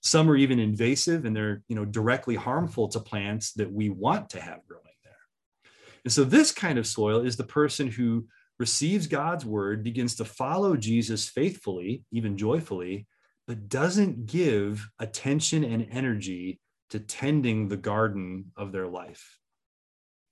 Some 0.02 0.30
are 0.30 0.38
even 0.38 0.60
invasive 0.60 1.26
and 1.26 1.36
they're, 1.36 1.62
you 1.68 1.76
know, 1.76 1.86
directly 1.86 2.36
harmful 2.36 2.88
to 2.90 3.00
plants 3.00 3.54
that 3.54 3.72
we 3.72 3.90
want 3.90 4.30
to 4.32 4.42
have 4.42 4.66
growing 4.68 4.84
there. 5.04 5.72
And 6.06 6.14
so 6.14 6.24
this 6.24 6.52
kind 6.52 6.80
of 6.80 6.88
soil 6.88 7.26
is 7.26 7.36
the 7.36 7.44
person 7.44 7.88
who 7.90 8.28
receives 8.60 9.08
God's 9.08 9.46
word, 9.46 9.84
begins 9.84 10.16
to 10.16 10.26
follow 10.26 10.76
Jesus 10.76 11.30
faithfully, 11.30 12.04
even 12.12 12.38
joyfully, 12.38 13.08
but 13.48 13.70
doesn't 13.70 14.26
give 14.26 14.88
attention 15.00 15.64
and 15.64 15.88
energy 15.92 16.60
to 16.92 17.00
tending 17.00 17.68
the 17.68 17.78
garden 17.78 18.52
of 18.56 18.72
their 18.72 18.88
life. 18.88 19.38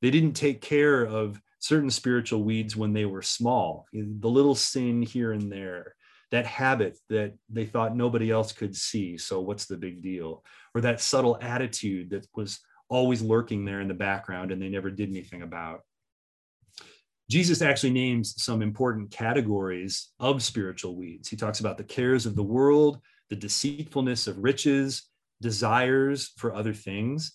They 0.01 0.11
didn't 0.11 0.33
take 0.33 0.61
care 0.61 1.03
of 1.03 1.41
certain 1.59 1.89
spiritual 1.89 2.43
weeds 2.43 2.75
when 2.75 2.93
they 2.93 3.05
were 3.05 3.21
small, 3.21 3.85
the 3.93 4.29
little 4.29 4.55
sin 4.55 5.01
here 5.01 5.31
and 5.31 5.51
there, 5.51 5.95
that 6.31 6.45
habit 6.45 6.97
that 7.09 7.33
they 7.49 7.65
thought 7.65 7.95
nobody 7.95 8.31
else 8.31 8.51
could 8.51 8.75
see. 8.75 9.17
So, 9.17 9.41
what's 9.41 9.65
the 9.65 9.77
big 9.77 10.01
deal? 10.01 10.43
Or 10.75 10.81
that 10.81 11.01
subtle 11.01 11.37
attitude 11.41 12.09
that 12.11 12.27
was 12.35 12.59
always 12.89 13.21
lurking 13.21 13.65
there 13.65 13.81
in 13.81 13.87
the 13.87 13.93
background 13.93 14.51
and 14.51 14.61
they 14.61 14.69
never 14.69 14.89
did 14.89 15.09
anything 15.09 15.41
about. 15.41 15.81
Jesus 17.29 17.61
actually 17.61 17.91
names 17.91 18.41
some 18.41 18.61
important 18.61 19.11
categories 19.11 20.09
of 20.19 20.41
spiritual 20.41 20.95
weeds. 20.95 21.27
He 21.27 21.35
talks 21.35 21.59
about 21.59 21.77
the 21.77 21.83
cares 21.83 22.25
of 22.25 22.35
the 22.35 22.43
world, 22.43 23.01
the 23.29 23.35
deceitfulness 23.35 24.27
of 24.27 24.37
riches, 24.37 25.09
desires 25.41 26.31
for 26.37 26.53
other 26.53 26.73
things. 26.73 27.33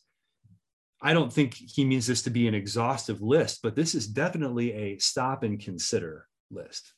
I 1.03 1.13
don't 1.13 1.33
think 1.33 1.55
he 1.55 1.85
means 1.85 2.07
this 2.07 2.23
to 2.23 2.31
be 2.31 2.49
an 2.49 2.55
exhaustive 2.55 3.21
list, 3.21 3.61
but 3.63 3.77
this 3.77 3.95
is 3.95 4.07
definitely 4.07 4.73
a 4.73 4.99
stop 4.99 5.43
and 5.43 5.61
consider 5.61 6.27
list. 6.51 6.95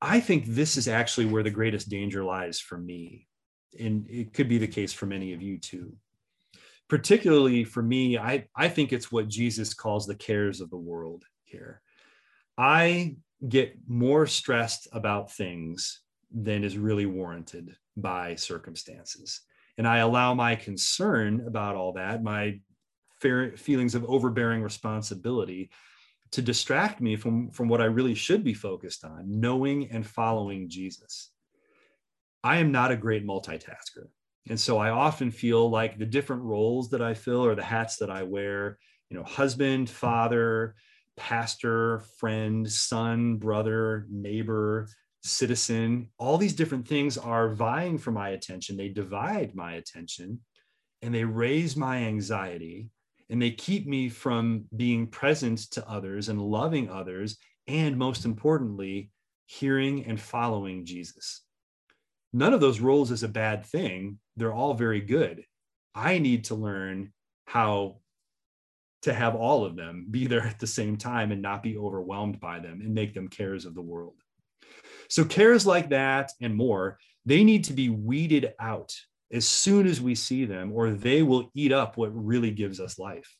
I 0.00 0.20
think 0.20 0.46
this 0.46 0.76
is 0.76 0.88
actually 0.88 1.26
where 1.26 1.42
the 1.42 1.50
greatest 1.50 1.88
danger 1.88 2.22
lies 2.24 2.60
for 2.60 2.76
me. 2.76 3.26
And 3.78 4.06
it 4.08 4.32
could 4.32 4.48
be 4.48 4.58
the 4.58 4.68
case 4.68 4.92
for 4.92 5.06
many 5.06 5.32
of 5.32 5.42
you 5.42 5.58
too 5.58 5.96
particularly 6.88 7.64
for 7.64 7.82
me, 7.82 8.18
I, 8.18 8.46
I 8.54 8.68
think 8.68 8.92
it's 8.92 9.10
what 9.10 9.28
Jesus 9.28 9.74
calls 9.74 10.06
the 10.06 10.14
cares 10.14 10.60
of 10.60 10.70
the 10.70 10.76
world 10.76 11.24
here. 11.44 11.80
I 12.58 13.16
get 13.48 13.76
more 13.86 14.26
stressed 14.26 14.88
about 14.92 15.32
things 15.32 16.00
than 16.30 16.64
is 16.64 16.78
really 16.78 17.06
warranted 17.06 17.76
by 17.96 18.34
circumstances. 18.34 19.40
And 19.78 19.88
I 19.88 19.98
allow 19.98 20.34
my 20.34 20.54
concern 20.54 21.44
about 21.46 21.76
all 21.76 21.94
that, 21.94 22.22
my 22.22 22.60
feelings 23.20 23.94
of 23.94 24.04
overbearing 24.04 24.62
responsibility, 24.62 25.70
to 26.34 26.42
distract 26.42 27.00
me 27.00 27.14
from, 27.14 27.48
from 27.50 27.68
what 27.68 27.80
I 27.80 27.84
really 27.84 28.14
should 28.14 28.42
be 28.42 28.54
focused 28.54 29.04
on, 29.04 29.22
knowing 29.40 29.88
and 29.92 30.04
following 30.04 30.68
Jesus. 30.68 31.30
I 32.42 32.56
am 32.56 32.72
not 32.72 32.90
a 32.90 32.96
great 32.96 33.24
multitasker. 33.24 34.08
And 34.48 34.58
so 34.58 34.76
I 34.78 34.90
often 34.90 35.30
feel 35.30 35.70
like 35.70 35.96
the 35.96 36.04
different 36.04 36.42
roles 36.42 36.90
that 36.90 37.00
I 37.00 37.14
fill 37.14 37.46
or 37.46 37.54
the 37.54 37.62
hats 37.62 37.98
that 37.98 38.10
I 38.10 38.24
wear, 38.24 38.78
you 39.10 39.16
know, 39.16 39.22
husband, 39.22 39.88
father, 39.88 40.74
pastor, 41.16 42.00
friend, 42.18 42.70
son, 42.70 43.36
brother, 43.36 44.06
neighbor, 44.10 44.88
citizen, 45.22 46.10
all 46.18 46.36
these 46.36 46.52
different 46.52 46.88
things 46.88 47.16
are 47.16 47.54
vying 47.54 47.96
for 47.96 48.10
my 48.10 48.30
attention. 48.30 48.76
They 48.76 48.88
divide 48.88 49.54
my 49.54 49.74
attention 49.74 50.40
and 51.00 51.14
they 51.14 51.24
raise 51.24 51.76
my 51.76 51.98
anxiety 51.98 52.90
and 53.30 53.40
they 53.40 53.50
keep 53.50 53.86
me 53.86 54.08
from 54.08 54.64
being 54.76 55.06
present 55.06 55.58
to 55.72 55.88
others 55.88 56.28
and 56.28 56.40
loving 56.40 56.88
others. 56.90 57.38
And 57.66 57.96
most 57.96 58.24
importantly, 58.24 59.10
hearing 59.46 60.04
and 60.06 60.20
following 60.20 60.84
Jesus. 60.84 61.42
None 62.32 62.52
of 62.52 62.60
those 62.60 62.80
roles 62.80 63.10
is 63.10 63.22
a 63.22 63.28
bad 63.28 63.64
thing 63.64 64.18
they're 64.36 64.52
all 64.52 64.74
very 64.74 65.00
good. 65.00 65.44
I 65.94 66.18
need 66.18 66.44
to 66.44 66.56
learn 66.56 67.12
how 67.46 68.00
to 69.02 69.14
have 69.14 69.36
all 69.36 69.64
of 69.64 69.76
them 69.76 70.06
be 70.10 70.26
there 70.26 70.42
at 70.42 70.58
the 70.58 70.66
same 70.66 70.96
time 70.96 71.30
and 71.30 71.42
not 71.42 71.62
be 71.62 71.76
overwhelmed 71.76 72.40
by 72.40 72.58
them 72.58 72.80
and 72.80 72.94
make 72.94 73.14
them 73.14 73.28
cares 73.28 73.64
of 73.64 73.74
the 73.74 73.82
world. 73.82 74.16
So, 75.08 75.24
cares 75.24 75.66
like 75.66 75.90
that 75.90 76.32
and 76.40 76.54
more, 76.54 76.98
they 77.26 77.44
need 77.44 77.64
to 77.64 77.72
be 77.72 77.90
weeded 77.90 78.54
out 78.58 78.92
as 79.32 79.46
soon 79.46 79.86
as 79.86 80.00
we 80.00 80.14
see 80.14 80.44
them, 80.44 80.72
or 80.72 80.90
they 80.90 81.22
will 81.22 81.50
eat 81.54 81.72
up 81.72 81.96
what 81.96 82.10
really 82.14 82.50
gives 82.50 82.80
us 82.80 82.98
life. 82.98 83.36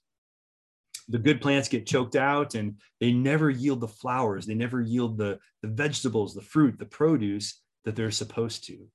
The 1.09 1.19
good 1.19 1.41
plants 1.41 1.69
get 1.69 1.87
choked 1.87 2.17
out 2.17 2.55
and 2.55 2.81
they 2.99 3.13
never 3.13 3.51
yield 3.51 3.81
the 3.81 3.89
flowers, 3.89 4.47
they 4.47 4.55
never 4.55 4.81
yield 4.81 5.19
the, 5.19 5.39
the 5.63 5.69
vegetables, 5.69 6.35
the 6.35 6.43
fruit, 6.43 6.79
the 6.79 6.87
produce 6.87 7.61
that 7.85 7.95
they're 7.95 8.11
supposed 8.11 8.67
to 8.67 8.89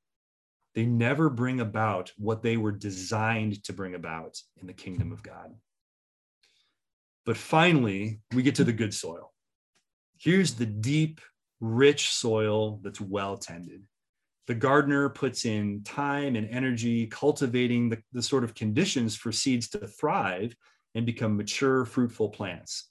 they 0.76 0.86
never 0.86 1.30
bring 1.30 1.60
about 1.60 2.12
what 2.18 2.42
they 2.42 2.58
were 2.58 2.72
designed 2.72 3.64
to 3.66 3.74
bring 3.74 3.96
about 3.96 4.38
in 4.62 4.68
the 4.68 4.74
kingdom 4.74 5.12
of 5.12 5.24
God. 5.24 5.54
But 7.26 7.38
finally, 7.38 8.22
we 8.34 8.44
get 8.44 8.56
to 8.56 8.64
the 8.64 8.74
good 8.74 8.94
soil. 8.94 9.34
Here's 10.18 10.54
the 10.54 10.66
deep, 10.66 11.22
rich 11.60 12.12
soil 12.12 12.80
that's 12.84 13.02
well 13.02 13.38
tended. 13.38 13.84
The 14.50 14.56
gardener 14.56 15.10
puts 15.10 15.46
in 15.46 15.84
time 15.84 16.36
and 16.36 16.50
energy 16.50 17.06
cultivating 17.06 17.88
the, 17.88 18.02
the 18.14 18.24
sort 18.24 18.44
of 18.44 18.56
conditions 18.56 19.16
for 19.16 19.32
seeds 19.32 19.70
to 19.70 19.86
thrive 19.86 20.56
and 20.96 21.06
become 21.06 21.38
mature, 21.38 21.86
fruitful 21.86 22.30
plants. 22.30 22.90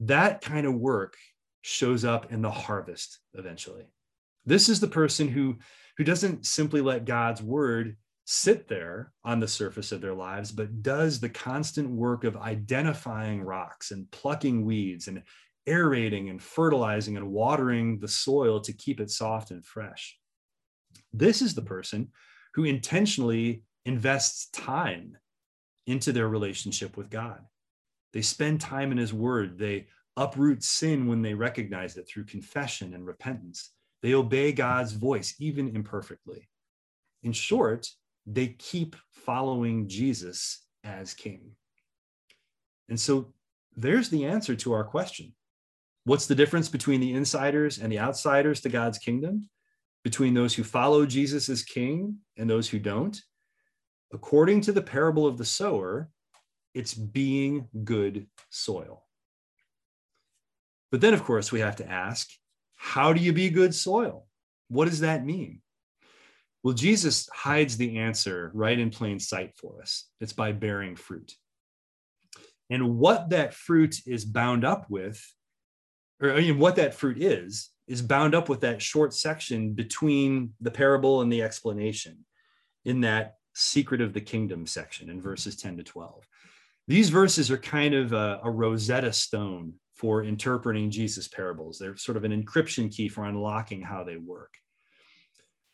That 0.00 0.40
kind 0.40 0.66
of 0.66 0.74
work 0.74 1.14
shows 1.62 2.04
up 2.04 2.32
in 2.32 2.42
the 2.42 2.50
harvest 2.50 3.20
eventually. 3.34 3.86
This 4.44 4.68
is 4.68 4.80
the 4.80 4.88
person 4.88 5.28
who 5.28 5.58
who 5.96 6.02
doesn't 6.02 6.44
simply 6.44 6.80
let 6.80 7.04
God's 7.04 7.40
word 7.40 7.96
sit 8.24 8.66
there 8.66 9.12
on 9.22 9.38
the 9.38 9.46
surface 9.46 9.92
of 9.92 10.00
their 10.00 10.14
lives, 10.14 10.50
but 10.50 10.82
does 10.82 11.20
the 11.20 11.28
constant 11.28 11.88
work 11.88 12.24
of 12.24 12.36
identifying 12.36 13.42
rocks 13.42 13.92
and 13.92 14.10
plucking 14.10 14.64
weeds 14.64 15.06
and 15.06 15.22
aerating 15.68 16.30
and 16.30 16.42
fertilizing 16.42 17.16
and 17.16 17.30
watering 17.30 18.00
the 18.00 18.08
soil 18.08 18.60
to 18.62 18.72
keep 18.72 18.98
it 18.98 19.10
soft 19.10 19.52
and 19.52 19.64
fresh. 19.64 20.19
This 21.12 21.42
is 21.42 21.54
the 21.54 21.62
person 21.62 22.08
who 22.54 22.64
intentionally 22.64 23.62
invests 23.84 24.48
time 24.50 25.16
into 25.86 26.12
their 26.12 26.28
relationship 26.28 26.96
with 26.96 27.10
God. 27.10 27.40
They 28.12 28.22
spend 28.22 28.60
time 28.60 28.92
in 28.92 28.98
His 28.98 29.12
Word. 29.12 29.58
They 29.58 29.86
uproot 30.16 30.62
sin 30.62 31.06
when 31.06 31.22
they 31.22 31.34
recognize 31.34 31.96
it 31.96 32.08
through 32.08 32.24
confession 32.24 32.94
and 32.94 33.06
repentance. 33.06 33.70
They 34.02 34.14
obey 34.14 34.52
God's 34.52 34.92
voice, 34.92 35.34
even 35.38 35.74
imperfectly. 35.74 36.48
In 37.22 37.32
short, 37.32 37.88
they 38.26 38.48
keep 38.48 38.96
following 39.12 39.88
Jesus 39.88 40.64
as 40.84 41.14
king. 41.14 41.52
And 42.88 42.98
so 42.98 43.32
there's 43.76 44.08
the 44.08 44.26
answer 44.26 44.54
to 44.56 44.72
our 44.72 44.84
question 44.84 45.34
What's 46.04 46.26
the 46.26 46.34
difference 46.34 46.68
between 46.68 47.00
the 47.00 47.12
insiders 47.12 47.78
and 47.78 47.92
the 47.92 47.98
outsiders 47.98 48.60
to 48.62 48.68
God's 48.68 48.98
kingdom? 48.98 49.48
Between 50.02 50.34
those 50.34 50.54
who 50.54 50.64
follow 50.64 51.04
Jesus 51.04 51.48
as 51.48 51.62
king 51.62 52.16
and 52.36 52.48
those 52.48 52.68
who 52.68 52.78
don't? 52.78 53.20
According 54.12 54.62
to 54.62 54.72
the 54.72 54.82
parable 54.82 55.26
of 55.26 55.38
the 55.38 55.44
sower, 55.44 56.10
it's 56.74 56.94
being 56.94 57.68
good 57.84 58.26
soil. 58.48 59.04
But 60.90 61.00
then, 61.00 61.14
of 61.14 61.24
course, 61.24 61.52
we 61.52 61.60
have 61.60 61.76
to 61.76 61.88
ask 61.88 62.28
how 62.76 63.12
do 63.12 63.20
you 63.20 63.32
be 63.32 63.50
good 63.50 63.74
soil? 63.74 64.26
What 64.68 64.86
does 64.86 65.00
that 65.00 65.24
mean? 65.24 65.60
Well, 66.62 66.74
Jesus 66.74 67.28
hides 67.32 67.76
the 67.76 67.98
answer 67.98 68.50
right 68.54 68.78
in 68.78 68.90
plain 68.90 69.18
sight 69.18 69.52
for 69.56 69.80
us. 69.82 70.06
It's 70.20 70.32
by 70.32 70.52
bearing 70.52 70.96
fruit. 70.96 71.34
And 72.70 72.98
what 72.98 73.30
that 73.30 73.54
fruit 73.54 73.96
is 74.06 74.24
bound 74.24 74.64
up 74.64 74.88
with, 74.88 75.22
or 76.22 76.32
I 76.32 76.40
mean, 76.40 76.58
what 76.58 76.76
that 76.76 76.94
fruit 76.94 77.22
is, 77.22 77.70
is 77.90 78.02
bound 78.02 78.36
up 78.36 78.48
with 78.48 78.60
that 78.60 78.80
short 78.80 79.12
section 79.12 79.72
between 79.72 80.54
the 80.60 80.70
parable 80.70 81.22
and 81.22 81.32
the 81.32 81.42
explanation 81.42 82.24
in 82.84 83.00
that 83.00 83.34
secret 83.52 84.00
of 84.00 84.12
the 84.12 84.20
kingdom 84.20 84.64
section 84.64 85.10
in 85.10 85.20
verses 85.20 85.56
10 85.56 85.76
to 85.76 85.82
12. 85.82 86.24
These 86.86 87.10
verses 87.10 87.50
are 87.50 87.58
kind 87.58 87.92
of 87.92 88.12
a, 88.12 88.38
a 88.44 88.50
Rosetta 88.50 89.12
Stone 89.12 89.74
for 89.96 90.22
interpreting 90.22 90.88
Jesus' 90.92 91.26
parables. 91.26 91.78
They're 91.78 91.96
sort 91.96 92.16
of 92.16 92.22
an 92.22 92.30
encryption 92.30 92.94
key 92.94 93.08
for 93.08 93.24
unlocking 93.24 93.82
how 93.82 94.04
they 94.04 94.16
work. 94.16 94.54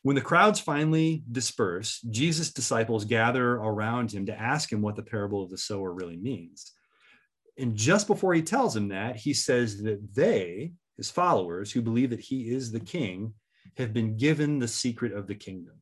When 0.03 0.17
the 0.17 0.23
crowds 0.23 0.59
finally 0.59 1.23
disperse, 1.31 2.01
Jesus' 2.11 2.51
disciples 2.51 3.05
gather 3.05 3.57
around 3.57 4.11
him 4.11 4.25
to 4.27 4.41
ask 4.41 4.73
him 4.73 4.81
what 4.81 4.97
the 4.97 5.03
parable 5.03 5.43
of 5.43 5.51
the 5.51 5.59
sower 5.59 5.93
really 5.93 6.17
means. 6.17 6.73
And 7.59 7.77
just 7.77 8.07
before 8.07 8.33
he 8.33 8.41
tells 8.41 8.75
him 8.75 8.89
that, 8.89 9.17
he 9.17 9.35
says 9.35 9.83
that 9.83 10.15
they, 10.15 10.73
his 10.97 11.11
followers 11.11 11.73
who 11.73 11.83
believe 11.83 12.11
that 12.11 12.21
he 12.21 12.51
is 12.51 12.73
the 12.73 12.81
king, 12.81 13.35
have 13.77 13.93
been 13.93 14.17
given 14.17 14.59
the 14.59 14.69
secret 14.69 15.13
of 15.13 15.27
the 15.27 15.35
kingdom. 15.35 15.75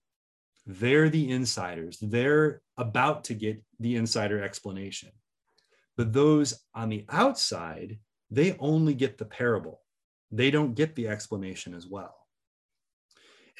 They're 0.66 1.10
the 1.10 1.30
insiders. 1.30 1.98
They're 2.00 2.62
about 2.76 3.24
to 3.24 3.34
get 3.34 3.62
the 3.80 3.96
insider 3.96 4.42
explanation. 4.42 5.10
But 5.96 6.12
those 6.12 6.54
on 6.74 6.88
the 6.88 7.04
outside, 7.10 7.98
they 8.30 8.56
only 8.58 8.94
get 8.94 9.18
the 9.18 9.26
parable. 9.26 9.80
They 10.32 10.50
don't 10.50 10.74
get 10.74 10.96
the 10.96 11.08
explanation 11.08 11.74
as 11.74 11.86
well. 11.86 12.16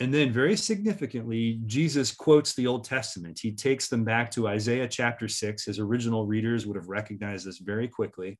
And 0.00 0.12
then, 0.12 0.32
very 0.32 0.56
significantly, 0.56 1.60
Jesus 1.66 2.10
quotes 2.10 2.54
the 2.54 2.66
Old 2.66 2.84
Testament. 2.84 3.38
He 3.40 3.52
takes 3.52 3.86
them 3.86 4.02
back 4.02 4.28
to 4.32 4.48
Isaiah 4.48 4.88
chapter 4.88 5.28
6. 5.28 5.66
His 5.66 5.78
original 5.78 6.26
readers 6.26 6.66
would 6.66 6.74
have 6.74 6.88
recognized 6.88 7.46
this 7.46 7.58
very 7.58 7.86
quickly. 7.86 8.38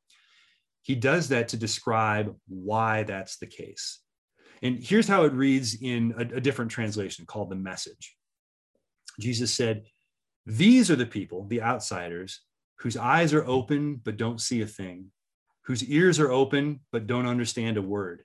He 0.85 0.95
does 0.95 1.29
that 1.29 1.49
to 1.49 1.57
describe 1.57 2.37
why 2.47 3.03
that's 3.03 3.39
the 3.39 3.47
case. 3.47 4.01
And 4.63 4.83
here's 4.83 5.09
how 5.09 5.25
it 5.25 5.33
reads 5.33 5.77
in 5.81 6.15
a, 6.17 6.37
a 6.37 6.41
different 6.41 6.71
translation 6.71 7.27
called 7.27 7.51
the 7.51 7.57
message. 7.57 8.17
Jesus 9.19 9.53
said, 9.53 9.85
These 10.47 10.91
are 10.91 10.97
the 10.97 11.07
people, 11.07 11.47
the 11.49 11.63
outsiders, 11.63 12.43
whose 12.79 12.97
eyes 12.97 13.35
are 13.35 13.45
open 13.47 14.01
but 14.05 14.17
don't 14.17 14.41
see 14.41 14.61
a 14.61 14.67
thing, 14.67 15.07
whose 15.65 15.83
ears 15.85 16.21
are 16.21 16.31
open 16.31 16.81
but 16.93 17.09
don't 17.09 17.27
understand 17.27 17.77
a 17.77 17.83
word 17.83 18.23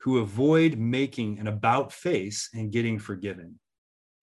who 0.00 0.18
avoid 0.18 0.78
making 0.78 1.38
an 1.38 1.46
about 1.46 1.92
face 1.92 2.48
and 2.54 2.72
getting 2.72 2.98
forgiven. 2.98 3.58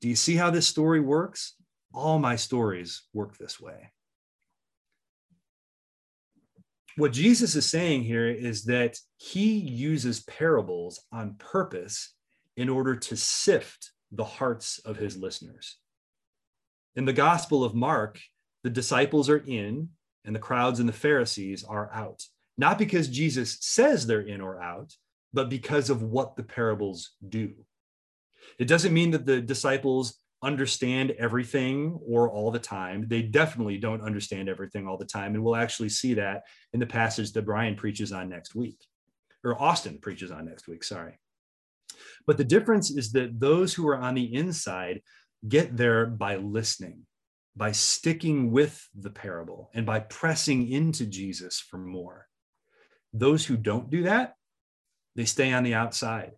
Do 0.02 0.10
you 0.10 0.16
see 0.16 0.36
how 0.36 0.50
this 0.50 0.68
story 0.68 1.00
works? 1.00 1.54
All 1.94 2.20
my 2.20 2.36
stories 2.36 3.04
work 3.14 3.38
this 3.38 3.60
way. 3.60 3.92
What 6.98 7.12
Jesus 7.14 7.54
is 7.56 7.68
saying 7.68 8.06
here 8.06 8.28
is 8.28 8.64
that 8.64 8.98
he 9.18 9.52
uses 9.56 10.24
parables 10.24 11.00
on 11.12 11.36
purpose 11.36 12.16
in 12.56 12.70
order 12.70 12.96
to 12.96 13.16
sift 13.16 13.92
the 14.12 14.24
hearts 14.24 14.80
of 14.80 14.98
his 14.98 15.16
listeners. 15.16 15.78
In 16.96 17.06
the 17.06 17.14
Gospel 17.14 17.64
of 17.64 17.76
Mark, 17.76 18.20
the 18.64 18.72
disciples 18.72 19.30
are 19.30 19.44
in 19.46 19.90
and 20.26 20.36
the 20.36 20.40
crowds 20.40 20.80
and 20.80 20.90
the 20.90 20.94
Pharisees 20.94 21.64
are 21.64 21.92
out. 21.94 22.24
Not 22.58 22.80
because 22.80 23.08
Jesus 23.08 23.60
says 23.62 24.08
they're 24.08 24.22
in 24.22 24.42
or 24.42 24.60
out, 24.60 24.92
but 25.32 25.50
because 25.50 25.92
of 25.92 26.02
what 26.02 26.36
the 26.36 26.42
parables 26.42 27.12
do. 27.30 27.54
It 28.58 28.68
doesn't 28.68 28.94
mean 28.94 29.12
that 29.12 29.28
the 29.28 29.40
disciples 29.40 30.20
understand 30.44 31.12
everything 31.12 32.00
or 32.06 32.30
all 32.30 32.52
the 32.52 32.60
time. 32.60 33.08
They 33.08 33.24
definitely 33.24 33.78
don't 33.78 34.02
understand 34.02 34.50
everything 34.50 34.88
all 34.88 34.98
the 34.98 35.06
time. 35.06 35.34
And 35.34 35.44
we'll 35.44 35.56
actually 35.56 35.90
see 35.90 36.14
that 36.16 36.44
in 36.74 36.80
the 36.80 36.86
passage 36.86 37.34
that 37.34 37.46
Brian 37.46 37.76
preaches 37.76 38.12
on 38.12 38.30
next 38.30 38.54
week, 38.54 38.80
or 39.44 39.62
Austin 39.62 39.98
preaches 40.00 40.32
on 40.32 40.46
next 40.46 40.68
week, 40.68 40.84
sorry. 40.84 41.20
But 42.28 42.38
the 42.38 42.44
difference 42.44 42.92
is 42.92 43.12
that 43.14 43.40
those 43.40 43.74
who 43.74 43.88
are 43.88 43.98
on 43.98 44.14
the 44.14 44.34
inside 44.34 45.02
get 45.48 45.76
there 45.76 46.06
by 46.06 46.36
listening, 46.36 47.04
by 47.56 47.72
sticking 47.72 48.52
with 48.52 48.88
the 48.96 49.10
parable, 49.10 49.72
and 49.74 49.86
by 49.86 50.02
pressing 50.02 50.68
into 50.70 51.06
Jesus 51.06 51.60
for 51.60 51.78
more. 51.78 52.28
Those 53.14 53.46
who 53.46 53.58
don't 53.58 53.90
do 53.90 54.04
that, 54.04 54.36
they 55.16 55.26
stay 55.26 55.52
on 55.52 55.64
the 55.64 55.74
outside. 55.74 56.34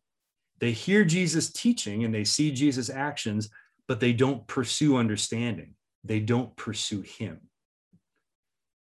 They 0.59 0.71
hear 0.71 1.03
Jesus 1.03 1.51
teaching 1.51 2.05
and 2.05 2.13
they 2.13 2.23
see 2.23 2.51
Jesus' 2.51 2.89
actions, 2.89 3.49
but 3.89 3.99
they 3.99 4.13
don't 4.13 4.45
pursue 4.45 4.97
understanding. 4.97 5.73
They 6.03 6.19
don't 6.19 6.55
pursue 6.55 7.01
him. 7.01 7.39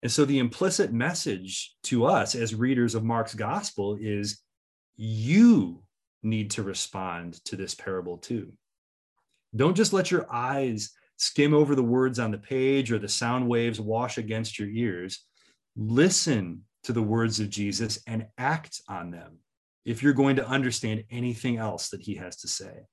And 0.04 0.12
so 0.12 0.24
the 0.24 0.38
implicit 0.38 0.92
message 0.92 1.74
to 1.84 2.06
us 2.06 2.36
as 2.36 2.54
readers 2.54 2.94
of 2.94 3.02
Mark's 3.02 3.34
gospel 3.34 3.98
is 4.00 4.40
you 4.94 5.82
need 6.22 6.52
to 6.52 6.62
respond 6.62 7.44
to 7.46 7.56
this 7.56 7.74
parable 7.74 8.18
too. 8.18 8.52
Don't 9.56 9.76
just 9.76 9.92
let 9.92 10.12
your 10.12 10.32
eyes 10.32 10.92
skim 11.16 11.54
over 11.54 11.74
the 11.74 11.82
words 11.82 12.20
on 12.20 12.30
the 12.30 12.38
page 12.38 12.92
or 12.92 13.00
the 13.00 13.08
sound 13.08 13.48
waves 13.48 13.80
wash 13.80 14.16
against 14.16 14.60
your 14.60 14.68
ears. 14.68 15.24
Listen 15.76 16.62
to 16.84 16.92
the 16.92 17.02
words 17.02 17.40
of 17.40 17.50
Jesus 17.50 17.98
and 18.06 18.28
act 18.38 18.80
on 18.88 19.10
them 19.10 19.38
if 19.84 20.04
you're 20.04 20.12
going 20.12 20.36
to 20.36 20.46
understand 20.46 21.02
anything 21.10 21.56
else 21.56 21.88
that 21.88 22.02
he 22.02 22.14
has 22.14 22.36
to 22.36 22.46
say. 22.46 22.86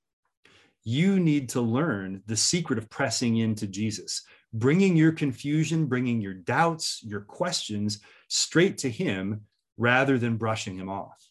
You 0.83 1.19
need 1.19 1.49
to 1.49 1.61
learn 1.61 2.23
the 2.25 2.35
secret 2.35 2.79
of 2.79 2.89
pressing 2.89 3.37
into 3.37 3.67
Jesus, 3.67 4.23
bringing 4.53 4.95
your 4.95 5.11
confusion, 5.11 5.85
bringing 5.85 6.21
your 6.21 6.33
doubts, 6.33 7.01
your 7.03 7.21
questions 7.21 7.99
straight 8.27 8.77
to 8.79 8.89
him 8.89 9.41
rather 9.77 10.17
than 10.17 10.37
brushing 10.37 10.77
him 10.77 10.89
off. 10.89 11.27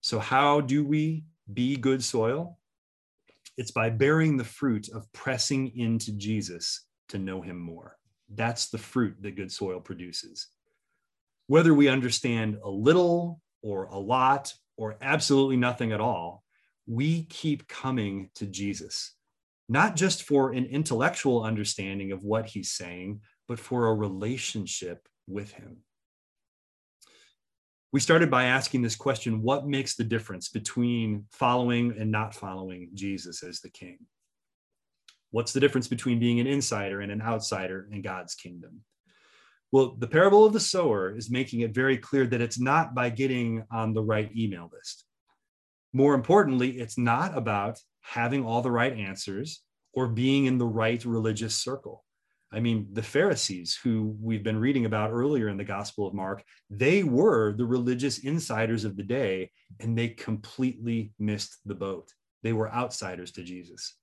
So, 0.00 0.18
how 0.18 0.60
do 0.60 0.84
we 0.84 1.24
be 1.52 1.76
good 1.76 2.02
soil? 2.04 2.58
It's 3.56 3.70
by 3.70 3.90
bearing 3.90 4.36
the 4.36 4.44
fruit 4.44 4.88
of 4.88 5.10
pressing 5.12 5.76
into 5.76 6.12
Jesus 6.12 6.86
to 7.08 7.18
know 7.18 7.40
him 7.40 7.58
more. 7.58 7.96
That's 8.28 8.68
the 8.68 8.78
fruit 8.78 9.16
that 9.20 9.36
good 9.36 9.52
soil 9.52 9.80
produces. 9.80 10.48
Whether 11.46 11.74
we 11.74 11.88
understand 11.88 12.58
a 12.62 12.70
little 12.70 13.40
or 13.62 13.84
a 13.84 13.98
lot 13.98 14.52
or 14.76 14.96
absolutely 15.00 15.56
nothing 15.56 15.92
at 15.92 16.00
all, 16.00 16.43
we 16.86 17.24
keep 17.24 17.66
coming 17.68 18.30
to 18.34 18.46
Jesus, 18.46 19.14
not 19.68 19.96
just 19.96 20.24
for 20.24 20.52
an 20.52 20.66
intellectual 20.66 21.42
understanding 21.42 22.12
of 22.12 22.24
what 22.24 22.46
he's 22.46 22.70
saying, 22.70 23.20
but 23.48 23.58
for 23.58 23.86
a 23.86 23.94
relationship 23.94 25.08
with 25.26 25.52
him. 25.52 25.78
We 27.92 28.00
started 28.00 28.30
by 28.30 28.46
asking 28.46 28.82
this 28.82 28.96
question 28.96 29.40
what 29.40 29.68
makes 29.68 29.94
the 29.94 30.04
difference 30.04 30.48
between 30.48 31.26
following 31.30 31.94
and 31.98 32.10
not 32.10 32.34
following 32.34 32.90
Jesus 32.94 33.42
as 33.42 33.60
the 33.60 33.70
king? 33.70 33.98
What's 35.30 35.52
the 35.52 35.60
difference 35.60 35.88
between 35.88 36.18
being 36.18 36.40
an 36.40 36.46
insider 36.46 37.00
and 37.00 37.12
an 37.12 37.22
outsider 37.22 37.88
in 37.92 38.02
God's 38.02 38.34
kingdom? 38.34 38.80
Well, 39.72 39.96
the 39.98 40.06
parable 40.06 40.44
of 40.44 40.52
the 40.52 40.60
sower 40.60 41.16
is 41.16 41.30
making 41.30 41.60
it 41.60 41.74
very 41.74 41.96
clear 41.96 42.26
that 42.26 42.40
it's 42.40 42.60
not 42.60 42.94
by 42.94 43.10
getting 43.10 43.64
on 43.70 43.94
the 43.94 44.02
right 44.02 44.30
email 44.36 44.70
list. 44.72 45.04
More 45.94 46.14
importantly, 46.14 46.72
it's 46.72 46.98
not 46.98 47.38
about 47.38 47.78
having 48.00 48.44
all 48.44 48.60
the 48.60 48.70
right 48.70 48.92
answers 48.92 49.62
or 49.92 50.08
being 50.08 50.46
in 50.46 50.58
the 50.58 50.66
right 50.66 51.02
religious 51.04 51.56
circle. 51.56 52.04
I 52.52 52.58
mean, 52.58 52.88
the 52.92 53.02
Pharisees, 53.02 53.78
who 53.82 54.16
we've 54.20 54.42
been 54.42 54.58
reading 54.58 54.86
about 54.86 55.12
earlier 55.12 55.48
in 55.48 55.56
the 55.56 55.64
Gospel 55.64 56.06
of 56.06 56.12
Mark, 56.14 56.44
they 56.68 57.04
were 57.04 57.52
the 57.52 57.64
religious 57.64 58.18
insiders 58.18 58.84
of 58.84 58.96
the 58.96 59.04
day, 59.04 59.52
and 59.80 59.96
they 59.96 60.08
completely 60.08 61.12
missed 61.20 61.58
the 61.64 61.74
boat. 61.74 62.12
They 62.42 62.52
were 62.52 62.72
outsiders 62.72 63.30
to 63.32 63.44
Jesus. 63.44 63.94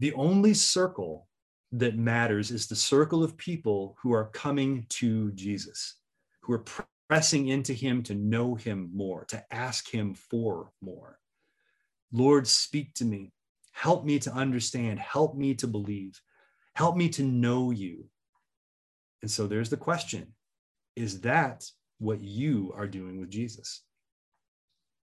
The 0.00 0.12
only 0.12 0.52
circle 0.52 1.28
that 1.72 1.96
matters 1.96 2.50
is 2.50 2.66
the 2.66 2.76
circle 2.76 3.24
of 3.24 3.38
people 3.38 3.96
who 4.02 4.12
are 4.12 4.30
coming 4.30 4.86
to 4.90 5.32
Jesus, 5.32 5.96
who 6.42 6.52
are 6.52 6.64
pressing 7.10 7.48
into 7.48 7.72
him 7.72 8.04
to 8.04 8.14
know 8.14 8.54
him 8.54 8.88
more, 8.94 9.24
to 9.24 9.42
ask 9.50 9.90
him 9.90 10.14
for 10.14 10.70
more. 10.80 11.18
Lord, 12.12 12.46
speak 12.46 12.94
to 12.94 13.04
me. 13.04 13.32
Help 13.72 14.04
me 14.04 14.20
to 14.20 14.32
understand. 14.32 15.00
Help 15.00 15.34
me 15.34 15.54
to 15.54 15.66
believe. 15.66 16.20
Help 16.76 16.96
me 16.96 17.08
to 17.08 17.24
know 17.24 17.72
you. 17.72 18.04
And 19.22 19.30
so 19.30 19.48
there's 19.48 19.70
the 19.70 19.76
question 19.76 20.34
Is 20.94 21.22
that 21.22 21.68
what 21.98 22.20
you 22.20 22.72
are 22.76 22.86
doing 22.86 23.18
with 23.18 23.28
Jesus? 23.28 23.82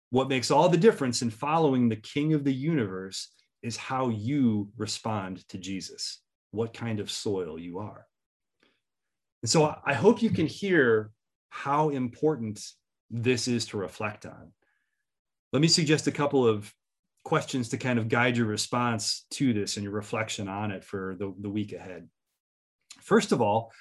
What 0.09 0.27
makes 0.27 0.49
all 0.49 0.69
the 0.69 0.77
difference 0.77 1.21
in 1.21 1.29
following 1.29 1.87
the 1.87 1.97
King 1.97 2.33
of 2.33 2.43
the 2.43 2.53
universe 2.53 3.31
is 3.61 3.77
how 3.77 4.09
you 4.09 4.71
respond 4.75 5.47
to 5.49 5.59
Jesus 5.59 6.19
what 6.49 6.73
kind 6.73 6.99
of 6.99 7.11
soil 7.11 7.59
you 7.59 7.77
are. 7.77 8.07
And 9.43 9.49
so 9.51 9.75
I 9.85 9.93
hope 9.93 10.23
you 10.23 10.31
can 10.31 10.47
hear 10.47 11.11
how 11.51 11.89
important 11.89 12.65
this 13.11 13.47
is 13.47 13.67
to 13.67 13.77
reflect 13.77 14.25
on. 14.25 14.51
Let 15.53 15.61
me 15.61 15.67
suggest 15.67 16.07
a 16.07 16.11
couple 16.11 16.47
of 16.47 16.73
questions 17.23 17.69
to 17.69 17.77
kind 17.77 17.99
of 17.99 18.07
guide 18.07 18.37
your 18.37 18.47
response 18.47 19.25
to 19.31 19.53
this 19.53 19.75
and 19.75 19.83
your 19.83 19.93
reflection 19.93 20.47
on 20.47 20.71
it 20.71 20.83
for 20.83 21.15
the, 21.19 21.33
the 21.39 21.49
week 21.49 21.73
ahead. 21.73 22.07
First 23.01 23.33
of 23.33 23.41
all, 23.41 23.71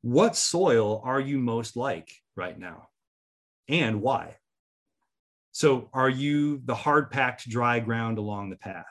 what 0.00 0.36
soil 0.36 1.02
are 1.04 1.20
you 1.20 1.38
most 1.38 1.76
like 1.76 2.10
right 2.34 2.58
now 2.58 2.88
and 3.68 4.00
why? 4.00 4.36
So, 5.52 5.90
are 5.92 6.08
you 6.08 6.62
the 6.64 6.74
hard 6.74 7.10
packed, 7.10 7.48
dry 7.48 7.80
ground 7.80 8.16
along 8.16 8.50
the 8.50 8.56
path? 8.56 8.84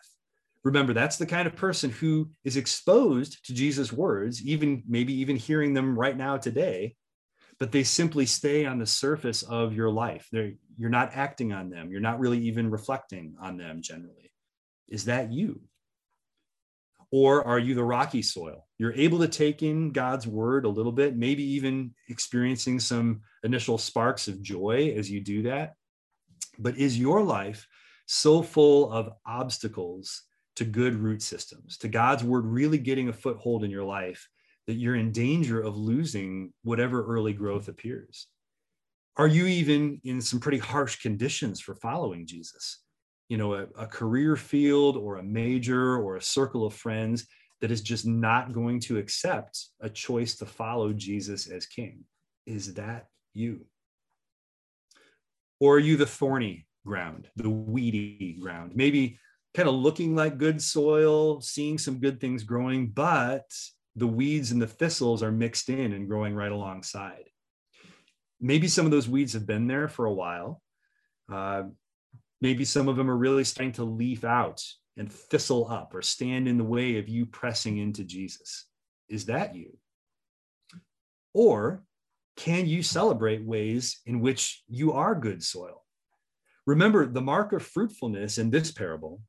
Remember, 0.64 0.94
that's 0.94 1.18
the 1.18 1.26
kind 1.26 1.48
of 1.48 1.56
person 1.56 1.90
who 1.90 2.30
is 2.44 2.58
exposed 2.58 3.46
to 3.46 3.54
Jesus' 3.54 3.94
words, 3.94 4.46
even 4.46 4.84
maybe 4.88 5.14
even 5.14 5.38
hearing 5.38 5.74
them 5.74 5.98
right 5.98 6.16
now 6.16 6.38
today, 6.38 6.96
but 7.60 7.72
they 7.72 7.84
simply 7.84 8.26
stay 8.26 8.66
on 8.66 8.78
the 8.78 8.86
surface 8.86 9.44
of 9.44 9.74
your 9.74 9.90
life. 9.90 10.28
They're, 10.32 10.54
you're 10.78 10.90
not 10.90 11.12
acting 11.16 11.54
on 11.54 11.70
them. 11.70 11.92
You're 11.92 12.02
not 12.02 12.20
really 12.20 12.40
even 12.40 12.70
reflecting 12.70 13.36
on 13.42 13.58
them 13.58 13.82
generally. 13.82 14.32
Is 14.88 15.06
that 15.06 15.32
you? 15.32 15.62
Or 17.12 17.44
are 17.46 17.60
you 17.60 17.74
the 17.74 17.84
rocky 17.84 18.22
soil? 18.22 18.68
You're 18.78 18.94
able 18.94 19.20
to 19.20 19.28
take 19.28 19.64
in 19.64 19.92
God's 19.92 20.28
word 20.28 20.66
a 20.66 20.70
little 20.70 20.92
bit, 20.92 21.16
maybe 21.16 21.44
even 21.44 21.94
experiencing 22.10 22.80
some 22.80 23.22
initial 23.44 23.78
sparks 23.78 24.28
of 24.28 24.42
joy 24.42 24.94
as 24.98 25.10
you 25.10 25.22
do 25.22 25.44
that. 25.44 25.74
But 26.60 26.78
is 26.78 27.00
your 27.00 27.24
life 27.24 27.66
so 28.08 28.42
full 28.42 28.92
of 28.92 29.14
obstacles 29.26 30.24
to 30.58 30.66
good 30.66 30.96
root 30.96 31.22
systems, 31.22 31.78
to 31.78 31.88
God's 31.88 32.24
word 32.24 32.46
really 32.46 32.78
getting 32.78 33.10
a 33.10 33.14
foothold 33.14 33.64
in 33.64 33.72
your 33.72 33.84
life, 33.84 34.28
that 34.68 34.76
you're 34.76 34.96
in 34.96 35.12
danger 35.12 35.62
of 35.62 35.78
losing 35.78 36.54
whatever 36.64 37.06
early 37.06 37.34
growth 37.34 37.68
appears? 37.68 38.28
Are 39.16 39.28
you 39.28 39.48
even 39.48 40.00
in 40.04 40.22
some 40.22 40.40
pretty 40.40 40.60
harsh 40.60 41.02
conditions 41.02 41.60
for 41.60 41.74
following 41.74 42.28
Jesus? 42.28 42.82
You 43.30 43.38
know, 43.38 43.56
a, 43.56 43.68
a 43.78 43.88
career 43.88 44.36
field 44.36 44.96
or 44.96 45.18
a 45.18 45.24
major 45.24 45.98
or 45.98 46.16
a 46.16 46.22
circle 46.22 46.66
of 46.66 46.74
friends 46.74 47.28
that 47.62 47.72
is 47.72 47.82
just 47.82 48.06
not 48.06 48.54
going 48.54 48.80
to 48.82 49.00
accept 49.00 49.68
a 49.82 49.90
choice 49.90 50.36
to 50.38 50.46
follow 50.46 50.94
Jesus 50.94 51.48
as 51.48 51.66
king. 51.66 52.04
Is 52.46 52.76
that 52.76 53.08
you? 53.34 53.66
Or 55.60 55.76
are 55.76 55.80
you 55.80 55.98
the 55.98 56.06
thorny 56.06 56.68
ground, 56.86 57.28
the 57.36 57.50
weedy 57.50 58.38
ground? 58.40 58.74
Maybe 58.76 59.20
kind 59.56 59.68
of 59.68 59.76
looking 59.76 60.16
like 60.16 60.38
good 60.38 60.62
soil, 60.62 61.42
seeing 61.42 61.80
some 61.80 62.00
good 62.00 62.22
things 62.22 62.44
growing, 62.44 62.90
but 62.90 63.52
the 63.98 64.08
weeds 64.08 64.52
and 64.52 64.62
the 64.62 64.68
thistles 64.68 65.22
are 65.22 65.32
mixed 65.32 65.70
in 65.70 65.92
and 65.92 66.08
growing 66.08 66.34
right 66.34 66.52
alongside 66.52 67.26
maybe 68.40 68.68
some 68.68 68.86
of 68.86 68.92
those 68.92 69.10
weeds 69.10 69.34
have 69.34 69.46
been 69.46 69.68
there 69.68 69.88
for 69.88 70.06
a 70.06 70.14
while. 70.14 70.62
Uh, 71.32 71.64
maybe 72.42 72.66
some 72.66 72.88
of 72.88 72.96
them 72.96 73.10
are 73.10 73.18
really 73.18 73.44
starting 73.44 73.74
to 73.74 73.84
leaf 73.84 74.24
out 74.24 74.64
and 74.96 75.12
thistle 75.12 75.68
up 75.70 75.94
or 75.94 76.02
stand 76.02 76.48
in 76.48 76.58
the 76.58 76.64
way 76.64 76.98
of 76.98 77.10
you 77.10 77.26
pressing 77.26 77.78
into 77.78 78.04
Jesus. 78.04 78.66
Is 79.10 79.26
that 79.26 79.56
you? 79.56 79.78
Or 81.34 81.84
can 82.36 82.68
you 82.68 82.84
celebrate 82.84 83.46
ways 83.46 84.00
in 84.06 84.22
which 84.22 84.64
you 84.68 84.94
are 84.94 85.16
good 85.16 85.44
soil? 85.44 85.84
Remember, 86.66 87.06
the 87.06 87.22
mark 87.22 87.54
of 87.54 87.66
fruitfulness 87.66 88.38
in 88.38 88.50
this 88.50 88.72
parable 88.72 89.22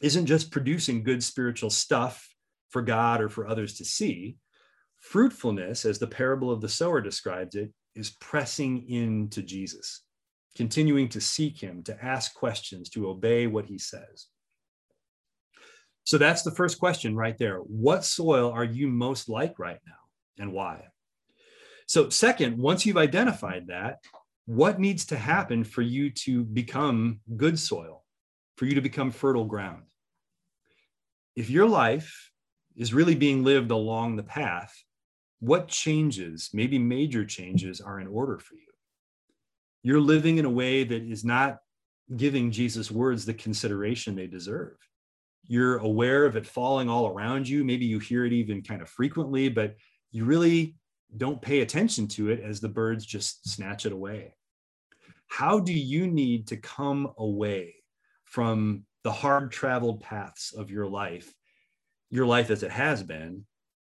isn't 0.00 0.26
just 0.26 0.50
producing 0.50 1.04
good 1.04 1.22
spiritual 1.22 1.70
stuff 1.70 2.28
for 2.72 2.82
God 2.82 3.20
or 3.20 3.28
for 3.28 3.46
others 3.46 3.74
to 3.74 3.84
see. 3.84 4.36
Fruitfulness, 4.98 5.84
as 5.84 5.98
the 5.98 6.06
parable 6.06 6.50
of 6.50 6.60
the 6.60 6.68
sower 6.68 7.00
describes 7.00 7.54
it, 7.54 7.70
is 7.94 8.16
pressing 8.20 8.88
into 8.88 9.42
Jesus, 9.42 10.02
continuing 10.56 11.08
to 11.10 11.20
seek 11.20 11.60
him, 11.60 11.82
to 11.84 12.04
ask 12.04 12.34
questions, 12.34 12.88
to 12.90 13.08
obey 13.08 13.46
what 13.46 13.66
he 13.66 13.78
says. 13.78 14.26
So 16.04 16.18
that's 16.18 16.42
the 16.42 16.50
first 16.50 16.78
question 16.78 17.14
right 17.14 17.36
there. 17.38 17.58
What 17.58 18.04
soil 18.04 18.50
are 18.50 18.64
you 18.64 18.88
most 18.88 19.28
like 19.28 19.58
right 19.58 19.78
now 19.86 20.42
and 20.42 20.52
why? 20.52 20.84
So, 21.86 22.08
second, 22.08 22.58
once 22.58 22.86
you've 22.86 22.96
identified 22.96 23.66
that, 23.68 23.98
what 24.46 24.80
needs 24.80 25.06
to 25.06 25.16
happen 25.16 25.62
for 25.62 25.82
you 25.82 26.10
to 26.10 26.42
become 26.42 27.20
good 27.36 27.58
soil, 27.58 28.02
for 28.56 28.64
you 28.64 28.74
to 28.76 28.80
become 28.80 29.10
fertile 29.10 29.44
ground? 29.44 29.82
If 31.36 31.50
your 31.50 31.66
life 31.68 32.31
is 32.76 32.94
really 32.94 33.14
being 33.14 33.44
lived 33.44 33.70
along 33.70 34.16
the 34.16 34.22
path 34.22 34.74
what 35.42 35.66
changes, 35.66 36.50
maybe 36.52 36.78
major 36.78 37.24
changes, 37.24 37.80
are 37.80 37.98
in 37.98 38.06
order 38.06 38.38
for 38.38 38.54
you? 38.54 38.60
You're 39.82 40.00
living 40.00 40.38
in 40.38 40.44
a 40.44 40.50
way 40.50 40.84
that 40.84 41.02
is 41.02 41.24
not 41.24 41.58
giving 42.16 42.52
Jesus' 42.52 42.92
words 42.92 43.24
the 43.24 43.34
consideration 43.34 44.14
they 44.14 44.28
deserve. 44.28 44.76
You're 45.48 45.78
aware 45.78 46.26
of 46.26 46.36
it 46.36 46.46
falling 46.46 46.88
all 46.88 47.08
around 47.08 47.48
you. 47.48 47.64
Maybe 47.64 47.86
you 47.86 47.98
hear 47.98 48.24
it 48.24 48.32
even 48.32 48.62
kind 48.62 48.80
of 48.82 48.88
frequently, 48.88 49.48
but 49.48 49.74
you 50.12 50.24
really 50.24 50.76
don't 51.16 51.42
pay 51.42 51.62
attention 51.62 52.06
to 52.08 52.30
it 52.30 52.38
as 52.38 52.60
the 52.60 52.68
birds 52.68 53.04
just 53.04 53.50
snatch 53.50 53.84
it 53.84 53.90
away. 53.90 54.36
How 55.26 55.58
do 55.58 55.72
you 55.72 56.06
need 56.06 56.46
to 56.48 56.56
come 56.56 57.12
away 57.18 57.74
from 58.26 58.84
the 59.02 59.10
hard 59.10 59.50
traveled 59.50 60.02
paths 60.02 60.54
of 60.54 60.70
your 60.70 60.86
life, 60.86 61.34
your 62.12 62.26
life 62.26 62.50
as 62.50 62.62
it 62.62 62.70
has 62.70 63.02
been, 63.02 63.44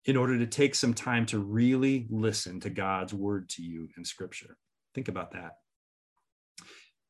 in 0.06 0.16
order 0.16 0.38
to 0.38 0.46
take 0.46 0.74
some 0.74 0.94
time 0.94 1.26
to 1.26 1.38
really 1.38 2.06
listen 2.08 2.60
to 2.60 2.70
God's 2.70 3.12
word 3.12 3.48
to 3.50 3.62
you 3.62 3.88
in 3.96 4.04
scripture. 4.04 4.56
Think 4.94 5.08
about 5.08 5.32
that. 5.32 5.56